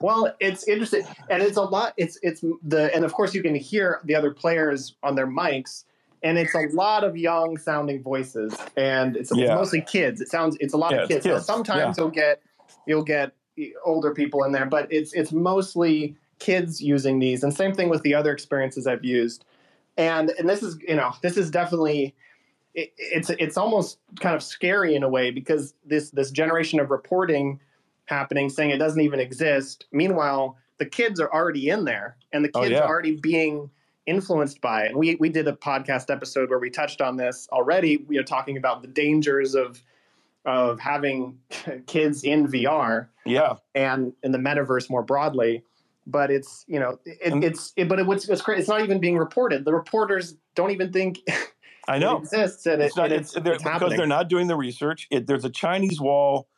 [0.03, 1.95] well, it's interesting, and it's a lot.
[1.97, 5.85] It's it's the and of course you can hear the other players on their mics,
[6.23, 9.45] and it's a lot of young sounding voices, and it's, yeah.
[9.45, 10.21] it's mostly kids.
[10.21, 11.25] It sounds it's a lot yeah, of kids.
[11.25, 11.47] kids.
[11.47, 12.03] sometimes yeah.
[12.03, 12.43] you'll get
[12.87, 13.33] you'll get
[13.85, 18.03] older people in there, but it's it's mostly kids using these, and same thing with
[18.03, 19.45] the other experiences I've used,
[19.97, 22.15] and and this is you know this is definitely.
[22.75, 26.91] It, it's it's almost kind of scary in a way because this this generation of
[26.91, 27.61] reporting
[28.07, 29.87] happening saying it doesn't even exist.
[29.93, 32.83] Meanwhile, the kids are already in there and the oh, kids oh, yeah.
[32.83, 33.71] are already being
[34.07, 34.89] influenced by it.
[34.91, 37.99] And we, we did a podcast episode where we touched on this already.
[38.09, 39.83] We are talking about the dangers of
[40.45, 41.39] of having
[41.87, 43.09] kids in VR.
[43.25, 43.55] Yeah.
[43.75, 45.65] And in the metaverse more broadly.
[46.05, 49.17] But it's, you know, it, it's, it, but it, what's, it's, it's not even being
[49.17, 49.65] reported.
[49.65, 51.21] The reporters don't even think
[51.89, 53.99] I know it exists and it's it, not it's, it's, they're- it's because happening.
[53.99, 55.07] they're not doing the research.
[55.13, 56.49] It, there's a Chinese wall,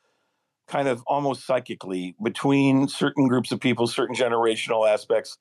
[0.66, 5.38] kind of almost psychically, between certain groups of people, certain generational aspects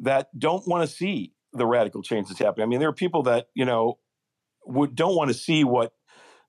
[0.00, 2.64] that don't want to see the radical change that's happening.
[2.64, 3.98] I mean, there are people that you know
[4.66, 5.92] would don't want to see what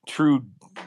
[0.06, 0.44] true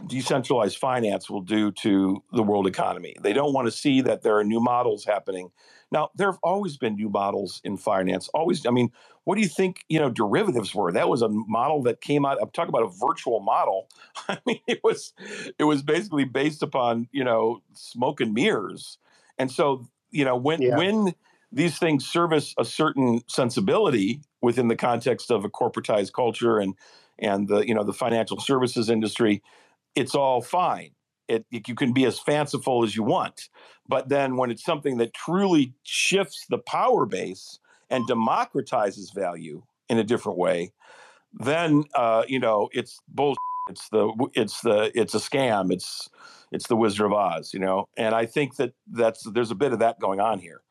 [0.08, 3.15] decentralized finance will do to the world economy.
[3.21, 5.49] They don't want to see that there are new models happening.
[5.91, 8.30] Now, there have always been new models in finance.
[8.34, 8.91] Always, I mean,
[9.25, 10.91] what do you think, you know, derivatives were?
[10.91, 12.39] That was a model that came out.
[12.41, 13.89] I'm talking about a virtual model.
[14.30, 15.13] I mean, it was
[15.60, 18.99] it was basically based upon, you know, smoke and mirrors.
[19.39, 20.69] And so, you know, when Yeah.
[20.69, 21.15] when
[21.52, 26.75] these things service a certain sensibility within the context of a corporatized culture and
[27.19, 29.43] and the you know the financial services industry,
[29.95, 30.91] it's all fine.
[31.30, 33.50] It, it- you can be as fanciful as you want,
[33.88, 39.98] but then when it's something that truly shifts the power base and democratizes value in
[40.00, 40.74] a different way,
[41.34, 43.36] then uh, you know it's bull.
[43.70, 45.72] It's the it's the it's a scam.
[45.72, 46.10] It's
[46.52, 47.88] it's the Wizard of Oz, you know.
[47.98, 50.62] And I think that that's there's a bit of that going on here.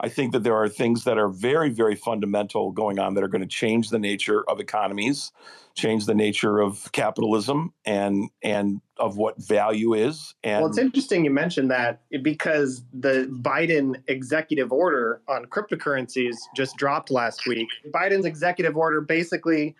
[0.00, 3.28] I think that there are things that are very very fundamental going on that are
[3.28, 5.32] going to change the nature of economies,
[5.74, 10.34] change the nature of capitalism, and and of what value is.
[10.44, 16.76] And Well, it's interesting you mentioned that because the Biden executive order on cryptocurrencies just
[16.76, 17.68] dropped last week.
[17.92, 19.74] Biden's executive order basically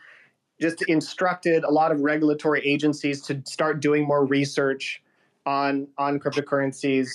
[0.60, 5.00] just instructed a lot of regulatory agencies to start doing more research
[5.46, 7.08] on on cryptocurrencies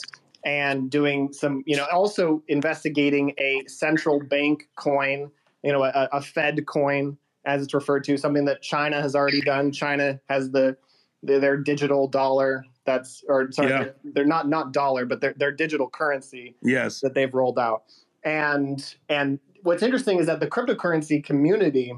[0.46, 5.32] and doing some, you know, also investigating a central bank coin,
[5.64, 9.42] you know, a, a Fed coin as it's referred to, something that China has already
[9.42, 9.72] done.
[9.72, 10.78] China has the
[11.24, 13.84] their, their digital dollar that's or sorry Yeah.
[13.84, 17.84] they're, they're not not dollar but their their digital currency yes, that they've rolled out
[18.24, 21.94] and and what's interesting is that the cryptocurrency community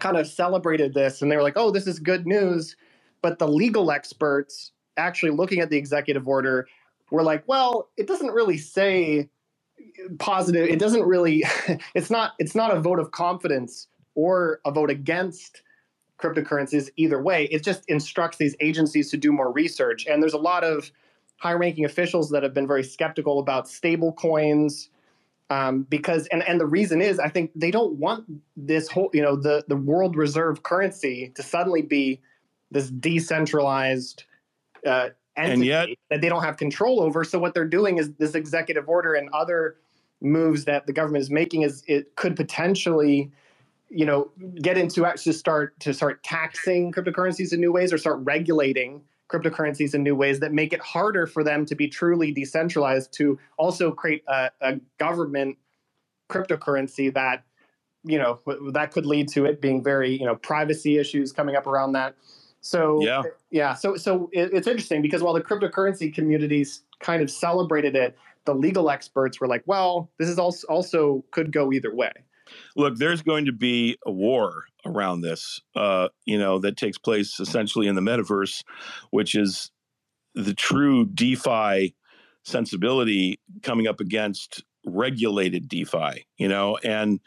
[0.00, 2.76] kind of celebrated this and they were like oh this is good news
[3.22, 6.68] but the legal experts actually looking at the executive order
[7.10, 9.28] were like well it doesn't really say
[10.18, 11.44] positive it doesn't really
[11.94, 15.62] it's not it's not a vote of confidence or a vote against
[16.24, 17.44] cryptocurrencies either way.
[17.46, 20.06] It just instructs these agencies to do more research.
[20.06, 20.90] And there's a lot of
[21.38, 24.88] high ranking officials that have been very skeptical about stable coins
[25.50, 28.24] um, because and, and the reason is i think they don't want
[28.56, 32.18] this whole you know the, the world reserve currency to suddenly be
[32.70, 34.24] this decentralized
[34.86, 38.34] uh, And yet- that they don't have control over so what they're doing is this
[38.34, 39.76] executive order and other
[40.20, 43.30] moves that the government is making is it could potentially
[43.90, 48.18] you know get into actually start to start taxing cryptocurrencies in new ways or start
[48.22, 53.12] regulating cryptocurrencies in new ways that make it harder for them to be truly decentralized
[53.12, 55.56] to also create a, a government
[56.30, 57.44] cryptocurrency that
[58.04, 58.38] you know
[58.72, 62.14] that could lead to it being very you know privacy issues coming up around that
[62.64, 63.22] so Yeah.
[63.50, 68.16] yeah so so it, it's interesting because while the cryptocurrency communities kind of celebrated it
[68.46, 72.12] the legal experts were like well this is also also could go either way
[72.76, 77.40] Look, there's going to be a war around this, uh, you know, that takes place
[77.40, 78.62] essentially in the metaverse,
[79.10, 79.70] which is
[80.34, 81.94] the true DeFi
[82.44, 87.18] sensibility coming up against regulated DeFi, you know, and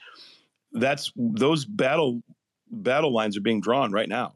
[0.72, 2.22] that's those battle
[2.70, 4.34] battle lines are being drawn right now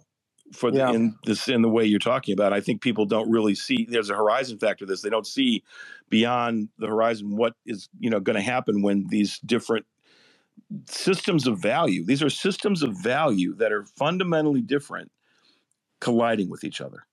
[0.53, 0.91] for the Yeah.
[0.91, 2.53] in this in the way you're talking about.
[2.53, 5.01] I think people don't really see there's a horizon factor to this.
[5.01, 5.63] They don't see
[6.09, 9.85] beyond the horizon what is, you know, going to happen when these different
[10.87, 12.05] systems of value.
[12.05, 15.11] These are systems of value that are fundamentally different
[16.01, 17.05] colliding with each other.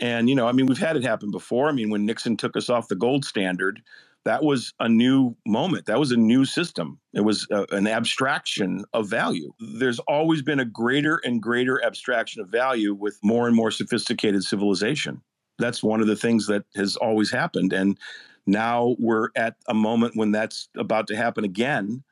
[0.00, 1.68] And, you know, I mean, we've had it happen before.
[1.68, 3.82] I mean, when Nixon took us off the gold standard,
[4.24, 5.86] that was a new moment.
[5.86, 7.00] That was a new system.
[7.14, 9.52] It was uh an abstraction of value.
[9.58, 14.44] There's always been a greater and greater abstraction of value with more and more sophisticated
[14.44, 15.22] civilization.
[15.58, 17.72] That's one of the things that has always happened.
[17.72, 17.98] And
[18.46, 22.02] now we're at a moment when that's about to happen again.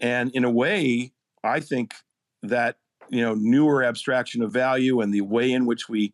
[0.00, 1.12] And in a way,
[1.44, 1.94] I think
[2.42, 2.76] that
[3.08, 6.12] you know newer abstraction of value and the way in which we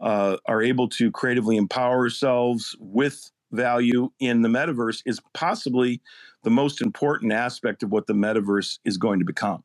[0.00, 6.00] uh, are able to creatively empower ourselves with value in the metaverse is possibly
[6.42, 9.62] the most important aspect of what the metaverse is going to become.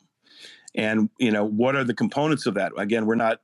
[0.76, 2.72] And you know, what are the components of that?
[2.78, 3.42] Again, we're not,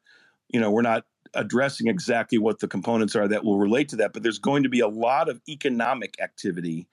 [0.50, 4.14] you know, we're not addressing exactly what the components are that will relate to that,
[4.14, 6.88] but there's going to be a lot of economic activity,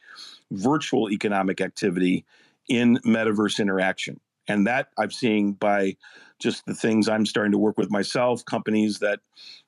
[0.50, 2.24] virtual economic activity
[2.68, 4.20] in metaverse interaction.
[4.48, 5.96] And that I'm seeing by
[6.42, 9.20] just the things I'm starting to work with myself, companies that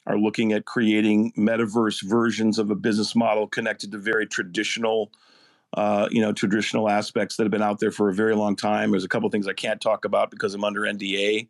[0.06, 5.10] are looking at creating metaverse versions of a business model connected to very traditional
[5.74, 8.92] uh, you know, traditional aspects that have been out there for a very long time.
[8.92, 11.48] There's a couple things I can't talk about because I'm under NDA,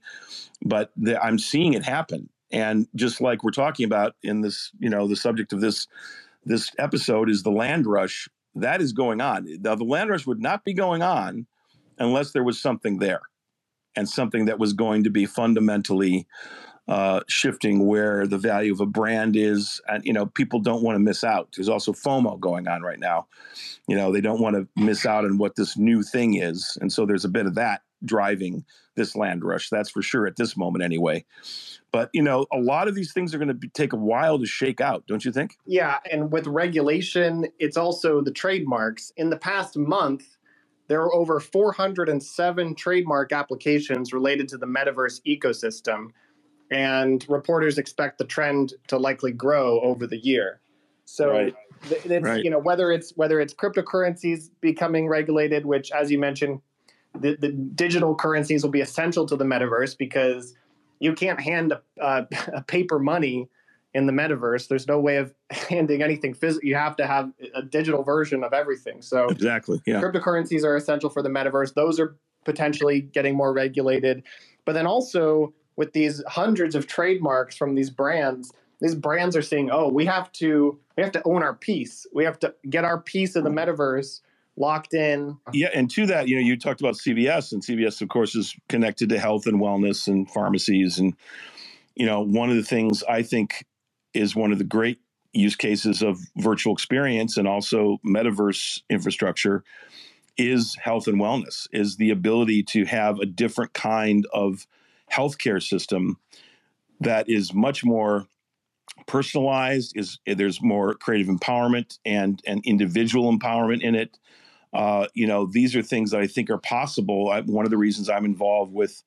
[0.65, 2.31] but the, I'm seeing it happen.
[2.51, 5.87] And just like we're talking about in this, you know, the subject of this
[6.47, 8.29] this episode is the land rush.
[8.55, 9.47] That is going on.
[9.63, 11.47] Now, the land rush would not be going on
[11.99, 13.23] unless there was something there,
[13.97, 16.27] and something that was going to be fundamentally
[16.87, 19.81] uh, shifting where the value of a brand is.
[19.89, 21.49] And, you know, people don't want to miss out.
[21.57, 23.27] There's also FOMO going on right now.
[23.89, 26.77] You know, they don't want to miss out on what this new thing is.
[26.81, 28.65] And so there's a bit of that driving
[28.97, 29.71] this land rush.
[29.71, 31.25] That's for sure at this moment, anyway.
[31.91, 34.47] But, you know, a lot of these things are going to take a while to
[34.47, 35.57] shake out, don't you think?
[35.67, 35.99] Yeah.
[36.11, 39.11] And with regulation, it's also the trademarks.
[39.17, 40.37] In the past month,
[40.89, 46.09] there are over 407 trademark applications related to the metaverse ecosystem
[46.71, 50.61] and reporters expect the trend to likely grow over the year.
[51.05, 51.55] So right.
[51.91, 52.43] it's right.
[52.43, 56.61] you know whether it's whether it's cryptocurrencies becoming regulated, which as you mentioned,
[57.21, 60.55] the, the digital currencies will be essential to the metaverse because
[61.01, 63.49] you can't hand a, uh, a paper money
[63.95, 64.69] in the metaverse.
[64.69, 66.69] There's no way of handing anything physical.
[66.69, 69.03] You have to have a digital version of everything.
[69.03, 70.01] So exactly, yeah.
[70.01, 71.75] Cryptocurrencies are essential for the metaverse.
[71.75, 74.23] Those are potentially getting more regulated,
[74.65, 79.71] but then also with these hundreds of trademarks from these brands these brands are saying
[79.73, 83.01] oh we have to we have to own our piece we have to get our
[83.01, 84.21] piece of the metaverse
[84.57, 88.09] locked in yeah and to that you know you talked about cvs and cvs of
[88.09, 91.15] course is connected to health and wellness and pharmacies and
[91.95, 93.65] you know one of the things i think
[94.15, 95.01] is one of the great
[95.33, 99.65] use cases of virtual experience and also metaverse infrastructure
[100.37, 104.67] is health and wellness is the ability to have a different kind of
[105.13, 106.19] healthcare system
[107.01, 108.27] that is much more
[109.07, 114.19] personalized is there's more creative empowerment and and individual empowerment in it.
[114.73, 117.31] Uh, you know these are things that i think are possible.
[117.31, 119.03] I, one of the reasons i'm involved with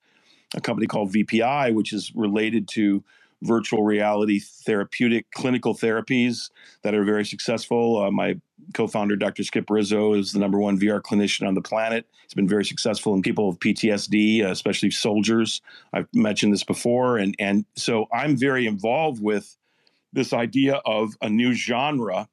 [0.55, 3.03] a company called vpi which is related to
[3.43, 6.49] virtual reality therapeutic clinical therapies
[6.81, 8.03] that are very successful.
[8.03, 8.39] Uh, my
[8.73, 9.43] co-founder, Dr.
[9.43, 12.05] Skip Rizzo, is the number one VR clinician on the planet.
[12.23, 15.61] He's been very successful in people with PTSD, uh, especially soldiers.
[15.93, 19.55] I've mentioned this before, and and so I'm very involved with
[20.13, 22.27] this idea of a new genre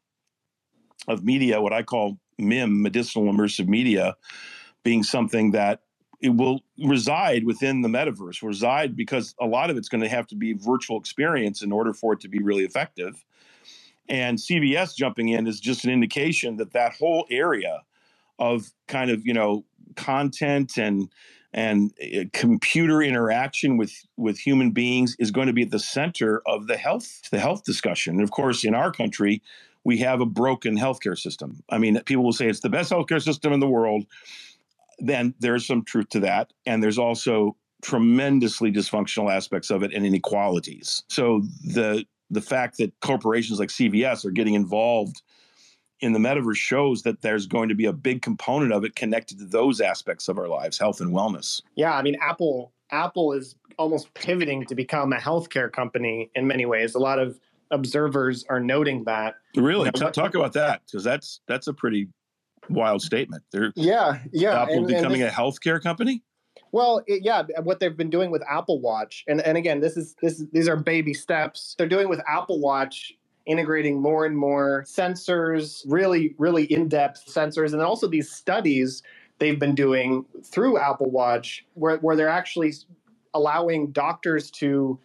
[1.07, 4.17] of media, what I call MIM, medicinal immersive media,
[4.83, 5.83] being something that
[6.25, 10.27] it will reside within the metaverse reside because a lot of it's going to have
[10.27, 13.23] to be virtual experience in order for it to be really effective.
[14.09, 17.83] And cvs jumping in is just an indication that that whole area
[18.39, 21.11] of kind of you know content and
[21.53, 26.43] and uh, computer interaction with with human beings is going to be at the center
[26.47, 28.15] of the health the health discussion.
[28.15, 29.43] And of course in our country
[29.85, 31.63] we have a broken healthcare system.
[31.69, 34.07] I mean people will say it's the best healthcare system in the world
[34.99, 36.53] then there's some truth to that.
[36.67, 41.03] And there's also tremendously dysfunctional aspects of it and inequalities.
[41.09, 45.23] So the the fact that corporations like CVS are getting involved
[46.01, 49.39] in the metaverse shows that there's going to be a big component of it connected
[49.39, 51.63] to those aspects of our lives, health and wellness.
[51.77, 56.65] Yeah, I mean Apple Apple is almost pivoting to become a healthcare company in many
[56.67, 56.95] ways.
[56.95, 57.39] A lot of
[57.71, 59.35] observers are noting that.
[59.57, 62.09] Really, you know, talk about that because that's that's a pretty
[62.69, 63.43] wild statement.
[63.51, 66.23] They're yeah, yeah, Apple and, becoming and this, a healthcare company.
[66.73, 70.17] Well, it, yeah, what they've been doing with Apple Watch, and and again, this is
[70.21, 71.75] this these are baby steps.
[71.79, 73.13] They're doing with Apple Watch
[73.47, 79.03] integrating more and more sensors, really, really in-depth sensors, and then also these studies
[79.39, 82.73] they've been doing through Apple Watch, where where they're actually
[83.35, 84.99] allowing doctors to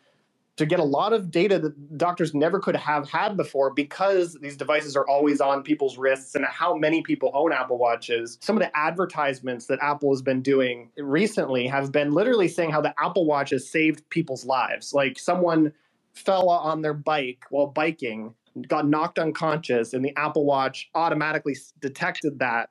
[0.59, 4.57] to get a lot of data that doctors never could have had before because these
[4.57, 8.37] devices are always on people's wrists and how many people own Apple Watches.
[8.41, 12.81] Some of the advertisements that Apple has been doing recently have been literally saying how
[12.81, 14.93] the Apple Watch has saved people's lives.
[14.93, 15.71] Like someone
[16.11, 18.35] fell on their bike while biking,
[18.67, 22.69] got knocked unconscious, and the Apple Watch automatically detected that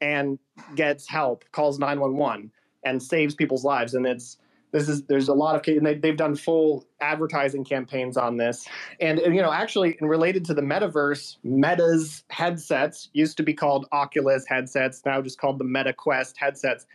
[0.00, 0.38] and
[0.74, 2.50] gets help, calls 911
[2.82, 3.92] and saves people's lives.
[3.92, 4.38] And it's
[4.76, 8.68] this is there's a lot of and they, they've done full advertising campaigns on this.
[9.00, 13.54] And, and you know actually and related to the metaverse meta's headsets used to be
[13.54, 16.86] called oculus headsets now just called the meta quest headsets.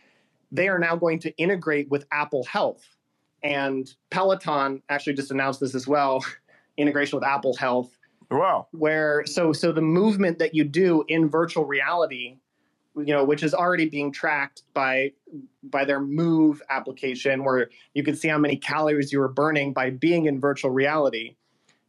[0.52, 2.84] They are now going to integrate with apple health.
[3.42, 6.24] And peloton actually just announced this as well
[6.78, 7.98] integration with apple health.
[8.30, 8.68] Wow.
[8.72, 12.38] Where so so the movement that you do in virtual reality
[12.96, 15.14] you know, which is already being tracked by
[15.64, 19.90] by their Move application, where you can see how many calories you were burning by
[19.90, 21.36] being in virtual reality.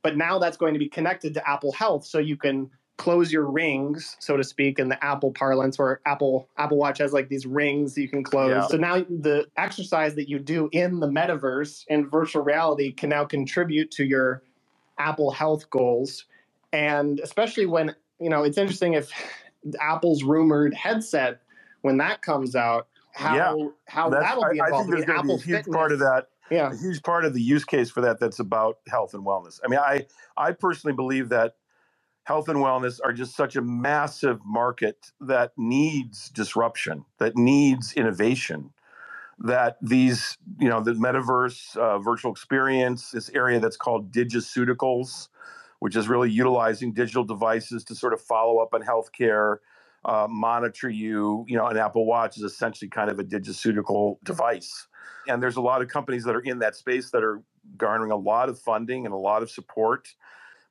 [0.03, 3.51] But now that's going to be connected to Apple Health, so you can close your
[3.51, 7.47] rings, so to speak, in the Apple parlance, where Apple Apple Watch has like these
[7.47, 8.51] rings you can close.
[8.51, 8.67] Yeah.
[8.69, 13.25] So now the exercise that you do in the metaverse in virtual reality can now
[13.25, 14.43] contribute to your
[14.99, 16.27] Apple Health goals,
[16.73, 19.11] and especially when you know it's interesting if
[19.81, 21.41] Apple's rumored headset
[21.83, 24.61] when that comes out, how yeah, how that'll be involved.
[24.61, 25.77] I, I think there's going to be a huge Fitness.
[25.77, 26.27] part of that.
[26.51, 29.61] Yeah, a huge part of the use case for that that's about health and wellness.
[29.65, 30.07] I mean, I
[30.37, 31.55] I personally believe that
[32.25, 38.71] health and wellness are just such a massive market that needs disruption, that needs innovation.
[39.39, 45.29] That these, you know, the metaverse, uh, virtual experience, this area that's called digiceuticals,
[45.83, 49.57] which is really utilizing digital devices to sort of follow up on healthcare,
[50.05, 51.45] uh, monitor you.
[51.49, 54.87] You know, an Apple Watch is essentially kind of a digiceutical device.
[55.26, 57.43] And there's a lot of companies that are in that space that are
[57.76, 60.07] garnering a lot of funding and a lot of support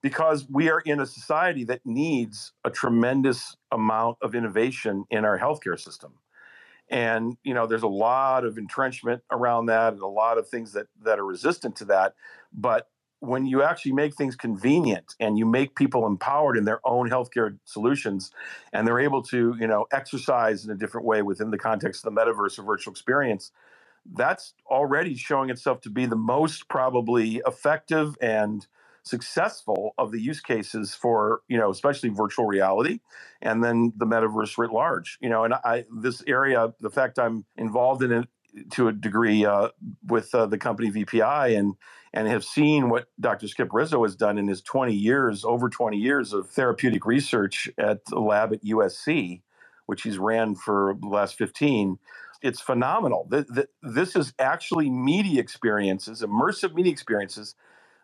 [0.02, 5.38] because we are in a society that needs a tremendous amount of innovation in our
[5.38, 6.14] healthcare system.
[6.90, 10.72] And you know, there's a lot of entrenchment around that and a lot of things
[10.72, 12.14] that that are resistant to that.
[12.54, 12.88] But
[13.22, 17.58] when you actually make things convenient and you make people empowered in their own healthcare
[17.66, 18.32] solutions
[18.74, 22.14] and they're able to you know exercise in a different way within the context of
[22.14, 23.52] the metaverse or virtual experience
[24.14, 28.66] that's already showing itself to be the most probably effective and
[29.04, 33.00] successful of the use cases for you know especially virtual reality
[33.42, 35.20] and then the metaverse writ large.
[35.22, 38.28] You know and i this area the fact i'm involved in it
[38.72, 39.70] to a degree uh,
[40.08, 41.76] with uh, the company vpi and
[42.14, 43.48] and have seen what Dr.
[43.48, 48.04] Skip Rizzo has done in his 20 years, over 20 years of therapeutic research at
[48.06, 49.42] the lab at USC,
[49.86, 52.00] which he's ran for the last 15.
[52.42, 53.30] It's phenomenal.
[53.82, 57.56] This is actually media experiences, immersive media experiences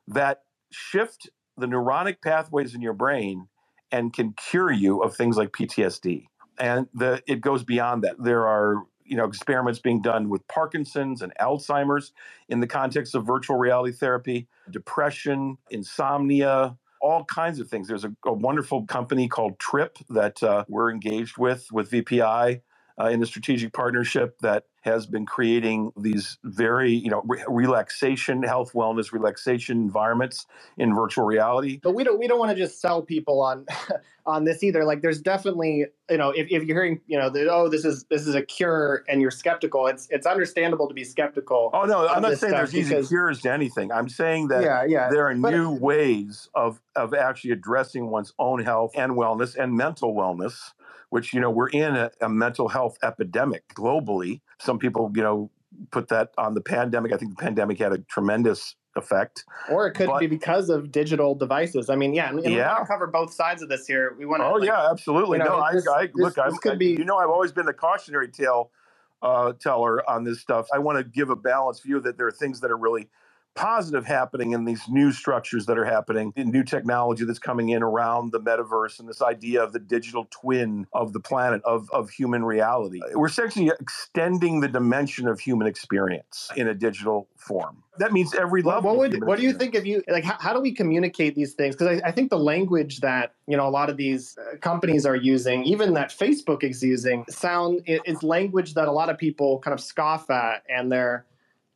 [0.08, 3.48] that shift the neuronic pathways in your brain
[3.91, 6.26] and can cure you of things like PTSD.
[6.60, 8.16] And the, it goes beyond that.
[8.20, 12.12] There are you know experiments being done with Parkinson's and Alzheimer's
[12.49, 17.88] in the context of virtual reality therapy, depression, insomnia, all kinds of things.
[17.88, 22.62] There's a, a wonderful company called Tripp that uh, we're engaged with with VPI
[23.00, 28.41] uh, in a strategic partnership that has been creating these very, you know, re- relaxation,
[28.41, 30.45] health, wellness, relaxation environments
[30.78, 31.80] in virtual reality.
[31.84, 33.66] But we don't we don't want to just sell people on
[34.26, 34.84] on this either.
[34.84, 38.06] Like, there's definitely, you know, if, if you're hearing, you know, that oh, this is
[38.10, 41.70] this is a cure, and you're skeptical, it's it's understandable to be skeptical.
[41.74, 43.91] Oh no, I'm not saying there's because, easy cures to anything.
[43.91, 45.10] I'm saying that yeah, yeah.
[45.10, 49.74] there are but, new ways of of actually addressing one's own health and wellness and
[49.74, 50.72] mental wellness
[51.10, 54.42] which you know we're in a, a mental health epidemic globally.
[54.60, 55.52] Some people, you know,
[55.92, 57.14] put that on the pandemic.
[57.14, 59.46] I think the pandemic had a tremendous effect.
[59.70, 61.90] Or it could but, be because of digital devices.
[61.90, 62.70] I mean, yeah, and, and yeah.
[62.70, 64.16] we want to cover both sides of this here.
[64.18, 64.48] We want to.
[64.48, 65.38] Oh like, yeah, absolutely.
[65.38, 66.36] You know, no, this, I, I this, look.
[66.36, 66.92] This could I, be.
[66.92, 68.72] You know, I've always been the cautionary tale
[69.22, 70.68] uh, teller on this stuff.
[70.74, 73.10] I want to give a balanced view that there are things that are really
[73.58, 77.82] positive happening in these new structures that are happening, in new technology that's coming in
[77.82, 82.10] around the metaverse and this idea of the digital twin of the planet, of, of
[82.10, 83.01] human reality.
[83.14, 87.84] We're essentially extending the dimension of human experience in a digital form.
[87.97, 88.95] That means every level.
[88.95, 90.24] What, would, what do you think of you like?
[90.24, 91.76] How, how do we communicate these things?
[91.76, 95.03] Because I, I, think the language that you know a lot of these uh, companies
[95.03, 99.58] are using, even that Facebook is using, sound is language that a lot of people
[99.60, 101.26] kind of scoff at, and they're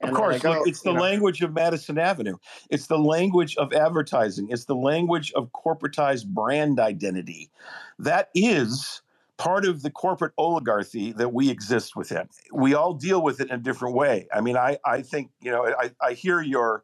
[0.04, 1.02] of course, oh, it's the know.
[1.02, 2.38] language of Madison Avenue.
[2.70, 4.50] It's the language of advertising.
[4.50, 7.50] It's the language of corporatized brand identity.
[8.00, 9.02] That is
[9.38, 12.30] part of the corporate oligarchy that we exist within.
[12.54, 14.28] We all deal with it in a different way.
[14.34, 16.84] I mean, I, I think, you know, I, I hear your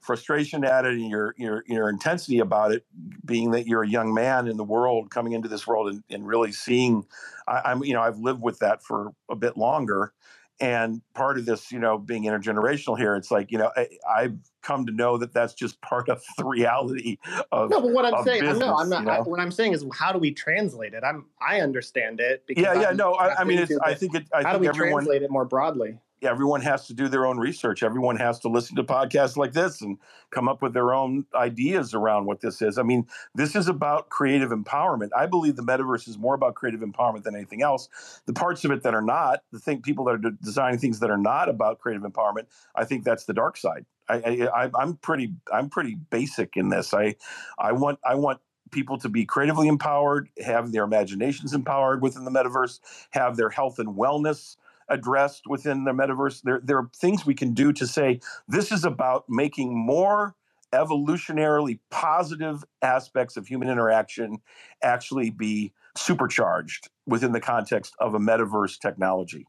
[0.00, 2.84] frustration at it and your, your, your intensity about it,
[3.24, 6.26] being that you're a young man in the world coming into this world and, and
[6.26, 7.06] really seeing,
[7.48, 10.12] I, I'm, you know, I've lived with that for a bit longer
[10.60, 14.36] and part of this you know being intergenerational here it's like you know I, have
[14.62, 17.18] come to know that that's just part of the reality
[17.50, 19.12] of no but what i'm saying business, no i'm not you know?
[19.12, 22.62] I, what i'm saying is how do we translate it i'm i understand it because
[22.62, 24.68] yeah yeah I'm, no i, I mean i think it i how think do we
[24.68, 27.82] everyone, translate it more broadly everyone has to do their own research.
[27.82, 29.98] Everyone has to listen to podcasts like this and
[30.30, 32.78] come up with their own ideas around what this is.
[32.78, 35.10] I mean, this is about creative empowerment.
[35.16, 37.88] I believe the metaverse is more about creative empowerment than anything else.
[38.26, 41.10] The parts of it that are not, the think people that are designing things that
[41.10, 43.86] are not about creative empowerment, I think that's the dark side.
[44.08, 46.92] I, I, I'm pretty, I'm pretty basic in this.
[46.92, 47.16] I,
[47.58, 52.30] I want, I want people to be creatively empowered, have their imaginations empowered within the
[52.30, 54.56] metaverse, have their health and wellness
[54.88, 56.42] addressed within the metaverse.
[56.42, 60.34] There, there are things we can do to say this is about making more
[60.72, 64.38] evolutionarily positive aspects of human interaction
[64.82, 69.46] actually be supercharged within the context of a metaverse technology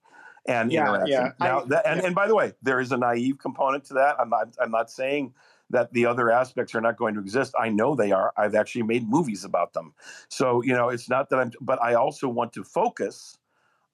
[0.47, 1.09] and Yeah, interaction.
[1.09, 1.31] yeah.
[1.39, 2.05] Now, I- that, and, yeah.
[2.07, 4.19] and by the way, there is a naive component to that.
[4.19, 5.33] I'm not, I'm not saying
[5.71, 7.55] that the other aspects are not going to exist.
[7.59, 8.31] I know they are.
[8.37, 9.93] I've actually made movies about them.
[10.29, 13.39] So, you know, it's not that I'm, but I also want to focus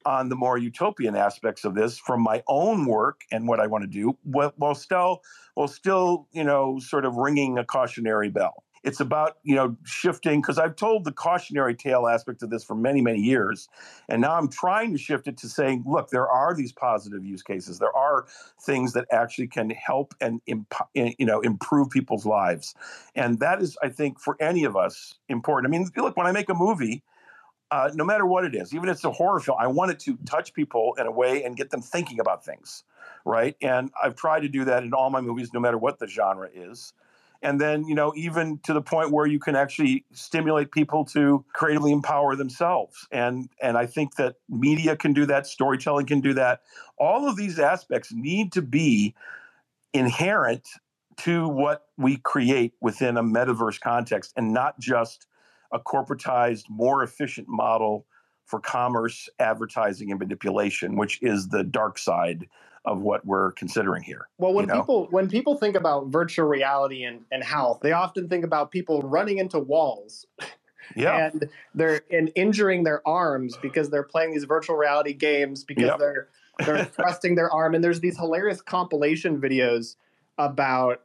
[0.05, 3.83] on the more utopian aspects of this from my own work and what I want
[3.83, 5.21] to do, while, still,
[5.55, 8.63] while still, you know, sort of ringing a cautionary bell.
[8.83, 12.75] It's about, you know, shifting because I've told the cautionary tale aspect of this for
[12.75, 13.69] many, many years.
[14.09, 17.43] And now I'm trying to shift it to saying, look, there are these positive use
[17.43, 17.77] cases.
[17.77, 18.25] There are
[18.59, 22.73] things that actually can help and you know improve people's lives.
[23.15, 25.71] And that is, I think, for any of us important.
[25.71, 27.03] I mean, look, when I make a movie,
[27.71, 29.99] uh, no matter what it is, even if it's a horror film, I want it
[30.01, 32.83] to touch people in a way and get them thinking about things,
[33.25, 33.55] right?
[33.61, 36.49] And I've tried to do that in all my movies, no matter what the genre
[36.53, 36.93] is.
[37.41, 41.43] And then, you know, even to the point where you can actually stimulate people to
[41.53, 43.07] creatively empower themselves.
[43.11, 46.61] And and I think that media can do that, storytelling can do that.
[46.99, 49.15] All of these aspects need to be
[49.93, 50.67] inherent
[51.17, 55.25] to what we create within a metaverse context and not just
[55.71, 58.05] a corporatized, more efficient model
[58.45, 62.47] for commerce, advertising, and manipulation, which is the dark side
[62.85, 64.27] of what we're considering here.
[64.37, 64.81] Well, when you know?
[64.81, 69.01] people when people think about virtual reality and, and health, they often think about people
[69.01, 70.25] running into walls
[70.95, 71.27] Yeah.
[71.27, 75.99] and they're and injuring their arms because they're playing these virtual reality games because Yep.
[75.99, 76.27] they're
[76.65, 79.95] they're thrusting their arm and there's these hilarious compilation videos
[80.37, 81.01] about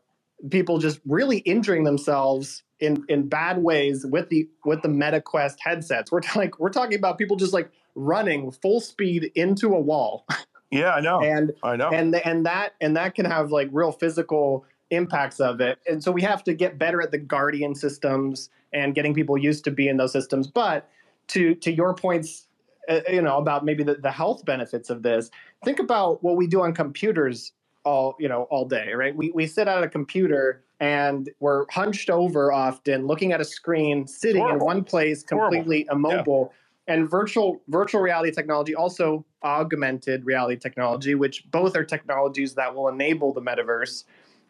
[0.50, 6.12] people just really injuring themselves in in bad ways with the with the MetaQuest headsets.
[6.12, 10.26] We're t- like we're talking about people just like running full speed into a wall
[10.70, 11.20] yeah, I know.
[11.20, 11.88] and I know.
[11.90, 16.12] and and that and that can have like real physical impacts of it and so
[16.12, 19.88] we have to get better at the guardian systems and getting people used to be
[19.88, 20.88] in those systems but
[21.26, 22.46] to to your points
[22.88, 25.28] uh, you know about maybe the, the health benefits of this
[25.64, 27.52] think about what we do on computers
[27.86, 29.16] all you know all day right?
[29.16, 34.06] We, we sit at a computer and we're hunched over often looking at a screen
[34.06, 35.56] sitting in one place Horrible.
[35.56, 36.52] completely immobile.
[36.88, 42.88] And virtual virtual reality technology also augmented reality technology which both are technologies that will
[42.88, 44.04] enable the metaverse.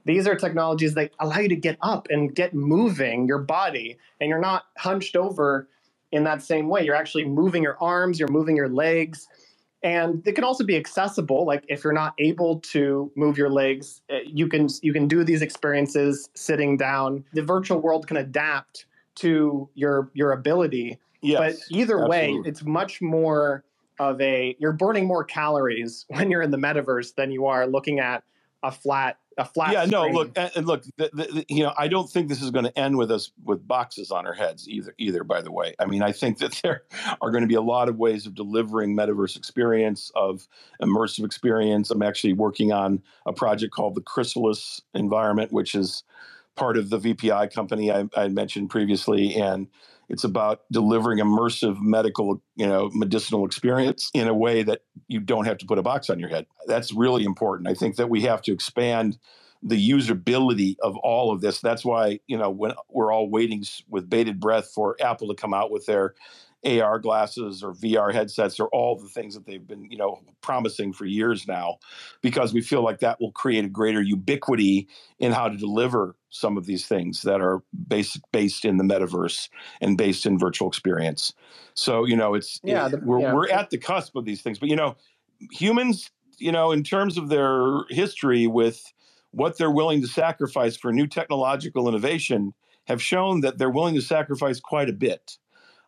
[0.04, 4.28] These are technologies that allow you to get up and get moving your body and
[4.28, 5.68] you're not hunched over
[6.12, 6.84] in that same way.
[6.84, 9.28] You're actually moving your arms you're moving your legs
[9.86, 14.02] and it can also be accessible like if you're not able to move your legs
[14.10, 18.86] eh, you can you can do these experiences sitting down the virtual world can adapt
[19.14, 21.38] to your your ability yes.
[21.38, 23.64] but either way, it's much more
[23.98, 28.00] of a you're burning more calories when you're in the metaverse than you are looking
[28.00, 28.24] at
[28.62, 29.72] a flat a flat.
[29.72, 30.14] yeah, no, screen.
[30.14, 32.78] look, and, look, the, the, the- you know, I don't think this is going to
[32.78, 34.94] end with us with boxes on our heads either.
[34.98, 36.82] Either, by the way, I mean, I think that there
[37.20, 40.48] are going to be a lot of ways of delivering metaverse experience, of
[40.82, 41.90] immersive experience.
[41.90, 46.02] I'm actually working on a project called the Chrysalis Environment, which is
[46.56, 49.68] part of the VPI company I, I mentioned previously, and
[50.08, 55.46] it's about delivering immersive medical, you know, medicinal experience in a way that you don't
[55.46, 56.46] have to put a box on your head.
[56.66, 57.68] That's really important.
[57.68, 59.18] I think that we have to expand
[59.62, 61.60] the usability of all of this.
[61.60, 65.54] That's why, you know, when we're all waiting with bated breath for Apple to come
[65.54, 66.14] out with their
[66.66, 70.92] AR glasses or VR headsets or all the things that they've been, you know, promising
[70.92, 71.78] for years now,
[72.22, 74.88] because we feel like that will create a greater ubiquity
[75.18, 79.48] in how to deliver some of these things that are based based in the metaverse
[79.80, 81.32] and based in virtual experience.
[81.74, 83.32] So, you know, it's Yeah, the- we're yeah.
[83.32, 84.58] we're at the cusp of these things.
[84.58, 84.96] But you know,
[85.52, 88.82] humans, you know, in terms of their history with
[89.30, 92.54] what they're willing to sacrifice for new technological innovation,
[92.86, 95.38] have shown that they're willing to sacrifice quite a bit.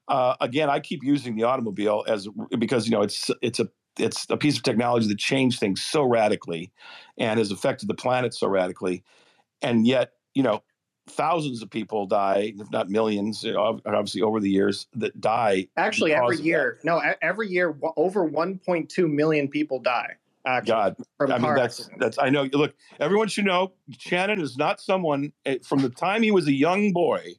[0.09, 2.28] Uh, again, I keep using the automobile as
[2.59, 6.02] because you know it's it's a it's a piece of technology that changed things so
[6.02, 6.72] radically
[7.18, 9.04] and has affected the planet so radically,
[9.61, 10.62] and yet you know
[11.09, 15.68] thousands of people die, if not millions, obviously over the years that die.
[15.76, 20.14] actually, every year, no, every year, over 1.2 million people die.
[20.46, 22.00] Actually, God, I mean that's accidents.
[22.00, 22.48] that's I know.
[22.52, 26.52] Look, everyone should know Shannon is not someone eh, from the time he was a
[26.52, 27.34] young boy.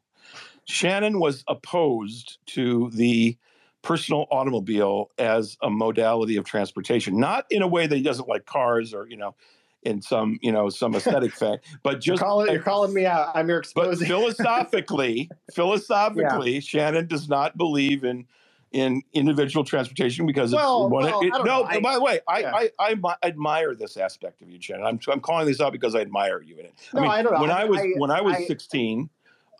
[0.69, 3.37] Shannon was opposed to the
[3.83, 8.45] personal automobile as a modality of transportation, not in a way that he doesn't like
[8.47, 9.35] cars or you know,
[9.83, 13.31] in some you know some aesthetic fact, but You're just calling, you're calling me out.
[13.35, 14.07] I'm your but exposing.
[14.09, 18.27] philosophically, philosophically, Shannon does not believe in
[18.73, 21.63] in individual transportation because Well, it's one, well, it- I no.
[21.65, 22.55] I- by the way, I, yeah.
[22.55, 24.85] I, I, admi- admire this aspect of you, Shannon.
[24.85, 26.73] I'm, I'm calling this out because I admire you in it.
[26.93, 27.41] No, I don't know.
[27.41, 29.09] When I- I, was I- when I was I- 16,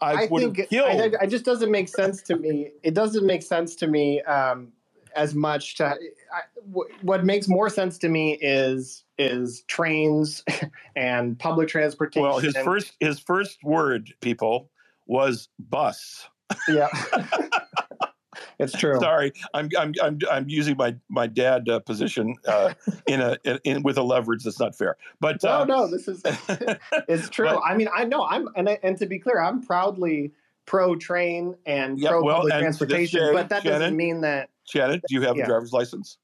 [0.02, 1.02] I, I would think killed.
[1.02, 2.72] I, it just doesn't make sense to me.
[2.84, 4.70] It doesn't make sense to me um,
[5.16, 5.76] as much.
[5.76, 6.41] To I,
[6.72, 10.43] w- what makes more sense to me is is trains
[10.95, 12.24] and public transportation.
[12.24, 14.70] well, his first his first word, people,
[15.08, 16.28] was bus.
[16.70, 16.88] yeah,
[18.60, 19.00] it's true.
[19.00, 22.74] Sorry, I'm I'm I'm I'm using my my dad uh, position uh,
[23.08, 24.98] in a in, in with a leverage that's not fair.
[25.20, 26.22] But No, uh, no, this is
[27.08, 27.48] it's true.
[27.48, 30.32] But- I mean, I know I'm and and to be clear, I'm proudly
[30.66, 34.50] pro train and Yeah, pro well, public and transportation, day, but that doesn't mean that
[34.66, 35.44] Shannon, do you have Yeah.
[35.44, 36.18] a driver's license?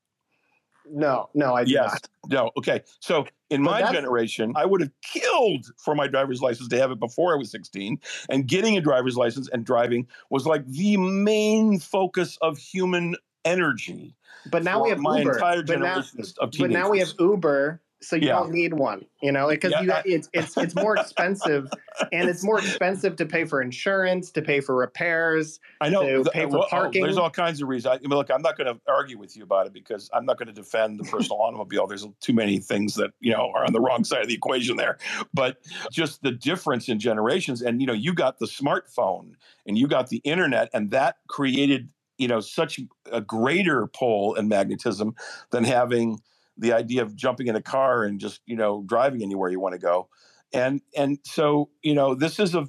[0.89, 1.91] No, no, I do Yes.
[1.91, 2.07] not.
[2.29, 2.51] No.
[2.57, 2.81] Okay.
[2.99, 6.91] So in But my generation, I would have killed for my driver's license to have
[6.91, 7.99] it before I was 16.
[8.29, 14.15] And getting a driver's license and driving was like the main focus of human energy.
[14.51, 15.33] But now we have my Uber.
[15.33, 18.33] entire but now, generation of but now we have Uber, so you Yeah.
[18.33, 19.05] don't need one.
[19.21, 21.69] You know, because Yeah, you it's it's it's more expensive,
[22.11, 25.59] and it's more expensive to pay for insurance, to pay for repairs.
[25.81, 26.01] I know.
[26.05, 27.03] to the- pay uh, for well, oh, parking.
[27.03, 27.87] there's all kinds of reasons.
[27.93, 30.25] I, I mean, look, I'm not going to argue with you about it because I'm
[30.25, 31.87] not going to defend the personal automobile.
[31.87, 34.77] There's too many things that you know are on the wrong side of the equation
[34.77, 34.97] there.
[35.33, 35.57] But
[35.91, 39.33] just the difference in generations, and you know, you got the smartphone
[39.67, 42.79] and you got the internet, and that created you know such
[43.11, 45.15] a greater pull and magnetism
[45.51, 46.19] than having
[46.57, 49.73] the idea of jumping in a car and just you know driving anywhere you want
[49.73, 50.09] to go.
[50.53, 52.67] And and so you know this is a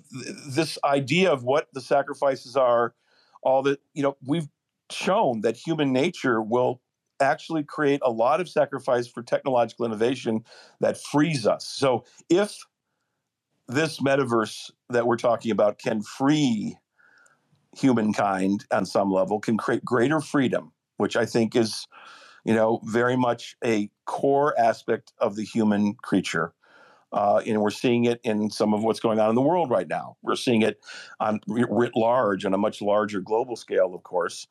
[0.48, 2.94] this idea of what the sacrifices are
[3.42, 4.48] all that you know we've
[4.90, 6.80] shown that human nature will
[7.20, 10.44] actually create a lot of sacrifice for technological innovation
[10.80, 11.66] that frees us.
[11.66, 12.58] So if
[13.68, 16.76] this metaverse that we're talking about can free
[17.76, 21.86] humankind on some level can create greater freedom which i think is
[22.46, 26.54] you know very much a core aspect of the human creature
[27.12, 29.88] uh, and we're seeing it in some of what's going on in the world right
[29.88, 30.16] now.
[30.22, 30.80] We're seeing it
[31.20, 34.46] on writ large on a much larger global scale, of course.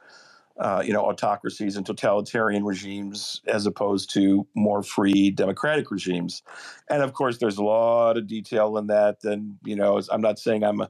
[0.58, 6.44] Uh, you know, autocracies and totalitarian regimes, as opposed to more free democratic regimes.
[6.90, 9.18] And of course, there's a lot of detail in that.
[9.26, 10.90] And you know, I'm not saying I'm a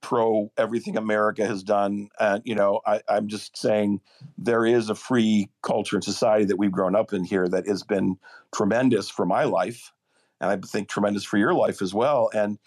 [0.00, 2.08] pro everything America has done.
[2.20, 4.00] And you know, I, I'm just saying
[4.36, 7.82] there is a free culture and society that we've grown up in here that has
[7.82, 8.16] been
[8.52, 9.92] tremendous for my life
[10.40, 12.30] and I think tremendous for your life as well.
[12.32, 12.58] And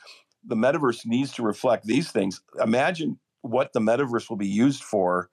[0.44, 2.42] the metaverse needs to reflect these things.
[2.62, 5.30] Imagine what the metaverse will be used for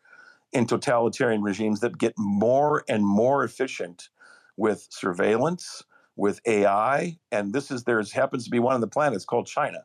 [0.52, 4.08] in totalitarian regimes that get more and more efficient
[4.56, 5.82] with surveillance,
[6.16, 9.16] with AI, and this is there's happens to be one on the planet.
[9.16, 9.84] It's called China,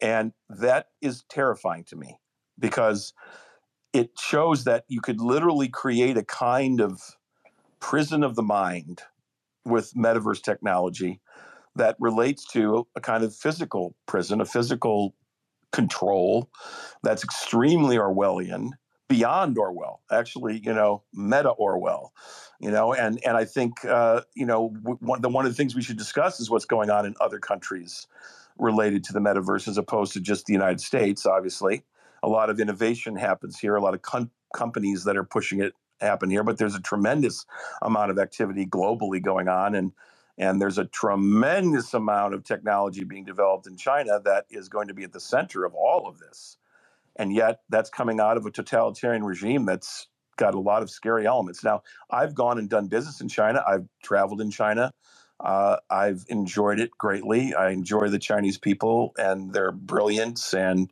[0.00, 2.18] and that is terrifying to me
[2.58, 3.12] because
[3.92, 7.00] it shows that you could literally create a kind of
[7.80, 9.02] prison of the mind
[9.64, 11.20] with metaverse technology
[11.74, 15.14] that relates to a kind of physical prison, a physical
[15.72, 16.50] control
[17.02, 18.70] that's extremely Orwellian,
[19.08, 22.12] beyond Orwell, actually, you know, meta Orwell,
[22.60, 25.56] you know, and and I think uh, you know w- one the one of the
[25.56, 28.06] things we should discuss is what's going on in other countries
[28.58, 31.26] related to the metaverse as opposed to just the United States.
[31.26, 31.84] Obviously,
[32.22, 35.74] a lot of innovation happens here, a lot of com- companies that are pushing it
[36.00, 37.46] happen here, but there's a tremendous
[37.82, 39.92] amount of activity globally going on and
[40.38, 44.94] and there's a tremendous amount of technology being developed in China that is going to
[44.94, 46.58] be at the center of all of this.
[47.16, 51.26] And yet, that's coming out of a totalitarian regime that's got a lot of scary
[51.26, 51.64] elements.
[51.64, 54.92] Now, I've gone and done business in China, I've traveled in China.
[55.40, 57.54] Uh, I've enjoyed it greatly.
[57.54, 60.54] I enjoy the Chinese people and their brilliance.
[60.54, 60.90] And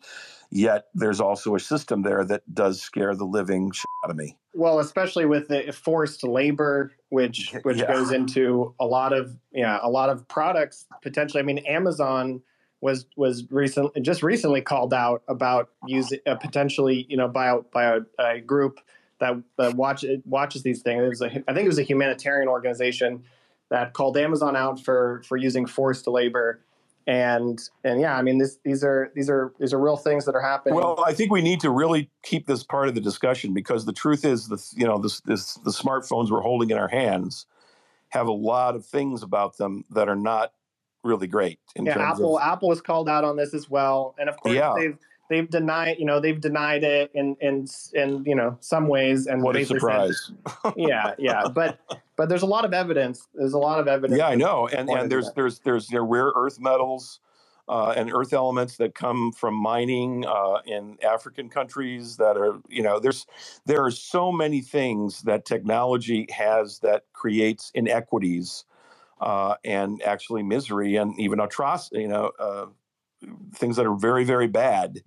[0.51, 4.37] yet, there's also a system there that does scare the living shit out of me.
[4.55, 7.87] Well, especially with the forced labor, which which Yeah.
[7.93, 11.41] goes into a lot of yeah a lot of products potentially.
[11.41, 12.43] I mean, Amazon
[12.81, 17.61] was was recently just recently called out about using uh, potentially you know by a,
[17.73, 18.79] by a, a group
[19.21, 21.03] that that watch watches these things.
[21.03, 23.25] It was a, I think it was a humanitarian organization
[23.71, 26.61] that called Amazon out for for using forced labor.
[27.07, 30.35] And and yeah, I mean this these are these are these are real things that
[30.35, 30.75] are happening.
[30.75, 33.93] Well, I think we need to really keep this part of the discussion because the
[33.93, 37.47] truth is, the you know, this, this the smartphones we're holding in our hands
[38.09, 40.53] have a lot of things about them that are not
[41.03, 41.59] really great.
[41.77, 44.39] In yeah, terms Apple of, Apple was called out on this as well, and of
[44.39, 44.73] course Yeah.
[44.75, 44.99] they've
[45.31, 49.43] they've denied you know they've denied it in in in you know some ways and
[49.43, 50.33] what a surprise!
[50.77, 51.79] yeah, yeah, but
[52.17, 53.29] but there's a lot of evidence.
[53.35, 54.19] There's a lot of evidence.
[54.19, 57.21] Yeah, I know, and and there's there's there's know, rare earth metals
[57.69, 62.83] uh, and earth elements that come from mining uh, in African countries that are, you
[62.83, 63.27] know, there's
[63.65, 68.65] there are so many things that technology has that creates inequities
[69.21, 72.67] uh, and actually misery and even atrocity, you know, uh,
[73.55, 75.01] things that are very very bad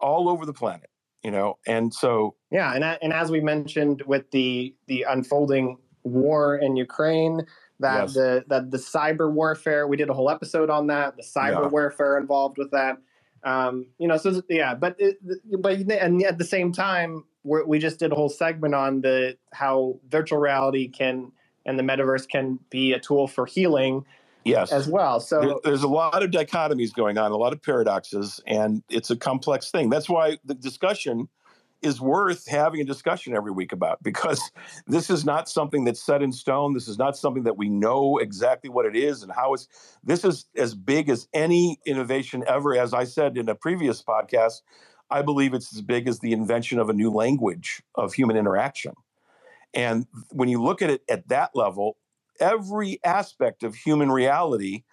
[0.00, 0.90] all over the planet,
[1.22, 6.56] you know, and so yeah, and and as we mentioned with the the unfolding war
[6.56, 7.46] in Ukraine
[7.80, 8.14] that yes.
[8.14, 11.68] the that the cyber warfare we did a whole episode on that the cyber yeah.
[11.68, 12.96] warfare involved with that
[13.44, 15.16] um, you know so yeah but it,
[15.60, 19.98] but and at the same time we just did a whole segment on the how
[20.08, 21.32] virtual reality can
[21.64, 24.04] and the metaverse can be a tool for healing
[24.48, 28.40] yes as well so there's a lot of dichotomies going on a lot of paradoxes
[28.46, 31.28] and it's a complex thing that's why the discussion
[31.82, 34.50] is worth having a discussion every week about because
[34.86, 36.74] this is not something that's set in stone.
[36.74, 39.68] This is not something that we know exactly what it is and how it's.
[40.02, 42.76] This is as big as any innovation ever.
[42.76, 44.62] As I said in a previous podcast,
[45.10, 48.94] I believe it's as big as the invention of a new language of human interaction.
[49.74, 51.96] And when you look at it at that level,
[52.40, 54.84] every aspect of human reality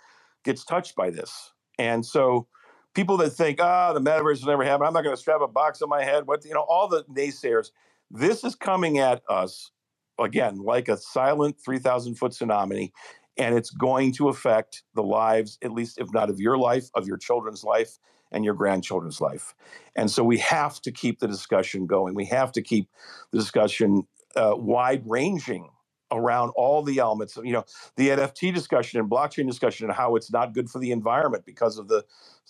[0.43, 1.51] gets touched by this.
[1.77, 2.47] And so
[2.93, 4.87] people that think, ah, the metaverse will never happen.
[4.87, 6.27] I'm not going to strap a box on my head.
[6.27, 7.71] What you know, all the naysayers.
[8.11, 9.71] This is coming at us
[10.19, 12.91] again like a silent 3,000 foot tsunami,
[13.37, 17.07] and it's going to affect the lives, at least if not of your life, of
[17.07, 17.97] your children's life,
[18.31, 19.55] and your grandchildren's life.
[19.95, 22.15] And so we have to keep the discussion going.
[22.15, 22.89] We have to keep
[23.31, 25.69] the discussion uh, wide ranging
[26.15, 27.65] around all the elements you know
[27.97, 31.77] the nft discussion and blockchain discussion and how it's not good for the environment because
[31.79, 32.03] of the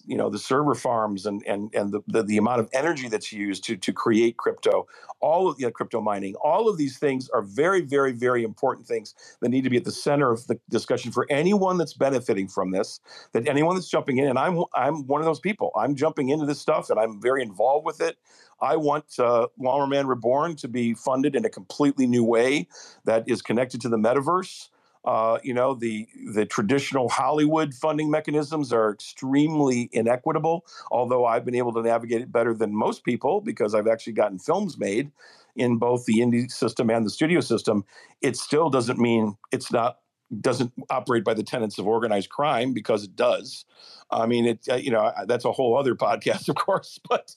[0.06, 3.34] you know the server farms and and and the, the, the amount of energy that's
[3.34, 4.88] used to to create crypto.
[5.22, 6.36] All of you know, crypto mining.
[6.38, 9.86] All of these things are very very very important things that need to be at
[9.86, 13.00] the center of the discussion for anyone that's benefiting from this
[13.34, 15.72] that anyone that's jumping in and i'm i'm one of those people.
[15.78, 18.18] I'm jumping into this stuff and i'm very involved with it
[18.66, 22.68] I want uh, Reborn to be funded in a completely new way
[23.06, 24.70] that is connected to the metaverse.
[25.06, 30.66] Uh, you know, the the traditional Hollywood funding mechanisms are extremely inequitable.
[30.90, 34.40] Although I've been able to navigate it better than most people because I've actually gotten
[34.40, 35.12] films made
[35.56, 37.86] in both the indie system and the studio system.
[38.22, 40.00] It still doesn't mean it's not
[40.42, 43.66] doesn't operate by the tenets of organized crime because it does.
[44.12, 47.00] I mean, it uh, you know that's a whole other podcast, of course.
[47.08, 47.36] But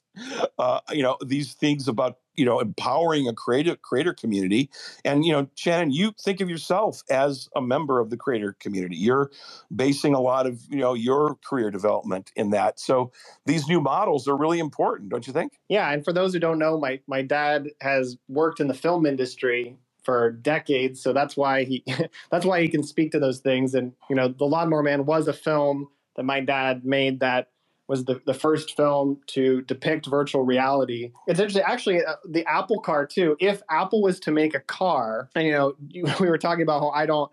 [0.58, 4.70] uh, you know these things about you know empowering a creative creator community,
[5.04, 8.96] and you know Shannon, you think of yourself as a member of the creator community.
[8.96, 9.30] You're
[9.74, 12.80] basing a lot of you know your career development in that.
[12.80, 13.12] So
[13.46, 15.58] these new models are really important, don't you think?
[15.68, 19.06] Yeah, and for those who don't know, my my dad has worked in the film
[19.06, 21.02] industry for decades.
[21.02, 21.84] So that's why he
[22.30, 23.74] that's why he can speak to those things.
[23.74, 27.48] And you know, The Lawnmower Man was a film that my dad made that
[27.88, 31.10] was the, the first film to depict virtual reality.
[31.26, 33.36] It's interesting, actually, uh, the Apple car too.
[33.40, 36.80] If Apple was to make a car, and you know, you, we were talking about
[36.80, 37.30] how I don't,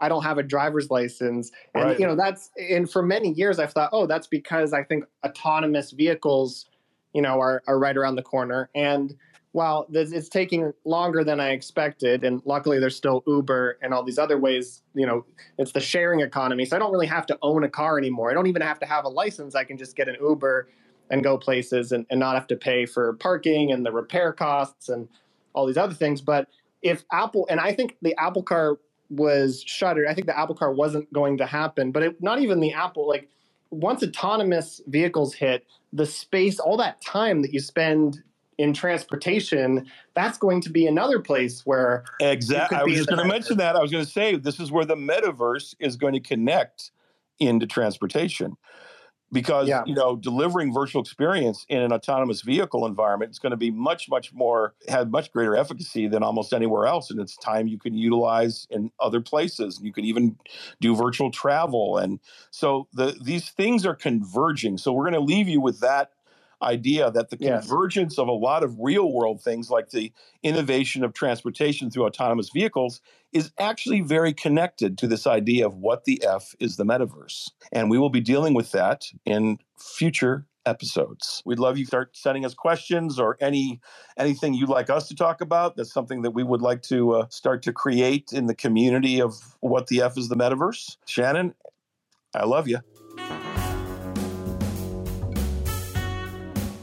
[0.00, 2.00] I don't have a driver's license, and right.
[2.00, 5.90] you know, that's and for many years I've thought, oh, that's because I think autonomous
[5.90, 6.66] vehicles,
[7.12, 9.14] you know, are are right around the corner, and
[9.52, 14.18] well, it's taking longer than I expected, and luckily there's still Uber and all these
[14.18, 14.82] other ways.
[14.94, 15.24] You know,
[15.56, 18.30] it's the sharing economy, so I don't really have to own a car anymore.
[18.30, 19.54] I don't even have to have a license.
[19.54, 20.68] I can just get an Uber
[21.10, 24.90] and go places and, and not have to pay for parking and the repair costs
[24.90, 25.08] and
[25.54, 26.20] all these other things.
[26.20, 26.48] But
[26.82, 28.78] if Apple and I think the Apple Car
[29.10, 31.90] was shuttered, I think the Apple Car wasn't going to happen.
[31.90, 33.30] But it, not even the Apple like
[33.70, 38.22] once autonomous vehicles hit the space, all that time that you spend
[38.58, 42.76] in transportation, that's going to be another place where exactly.
[42.76, 43.76] I was just going to mention that.
[43.76, 46.90] I was going to say this is where the metaverse is going to connect
[47.38, 48.56] into transportation
[49.32, 49.82] because yeah.
[49.86, 54.08] you know delivering virtual experience in an autonomous vehicle environment is going to be much
[54.08, 57.94] much more have much greater efficacy than almost anywhere else and it's time you can
[57.94, 60.36] utilize in other places you can even
[60.80, 62.18] do virtual travel and
[62.50, 66.12] so the these things are converging so we're going to leave you with that
[66.62, 67.66] idea that the yes.
[67.66, 72.50] convergence of a lot of real world things like the innovation of transportation through autonomous
[72.50, 73.00] vehicles
[73.32, 77.50] is actually very connected to this idea of what the F is the metaverse.
[77.72, 81.42] And we will be dealing with that in future episodes.
[81.44, 83.80] We'd love you start sending us questions or any
[84.16, 85.76] anything you'd like us to talk about.
[85.76, 89.34] That's something that we would like to uh, start to create in the community of
[89.60, 90.96] what the F is the metaverse.
[91.06, 91.54] Shannon,
[92.34, 92.80] I love you.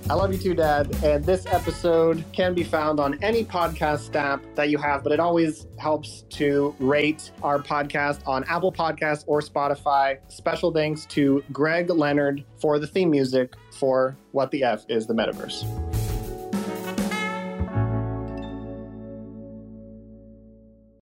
[0.08, 0.96] I love you too, Dad.
[1.04, 5.20] And this episode can be found on any podcast app that you have, but it
[5.20, 10.20] always helps to rate our podcast on Apple Podcasts or Spotify.
[10.28, 15.16] Special thanks to Gregg Leonard for the theme music for What the F is the
[15.16, 15.95] Metaverse.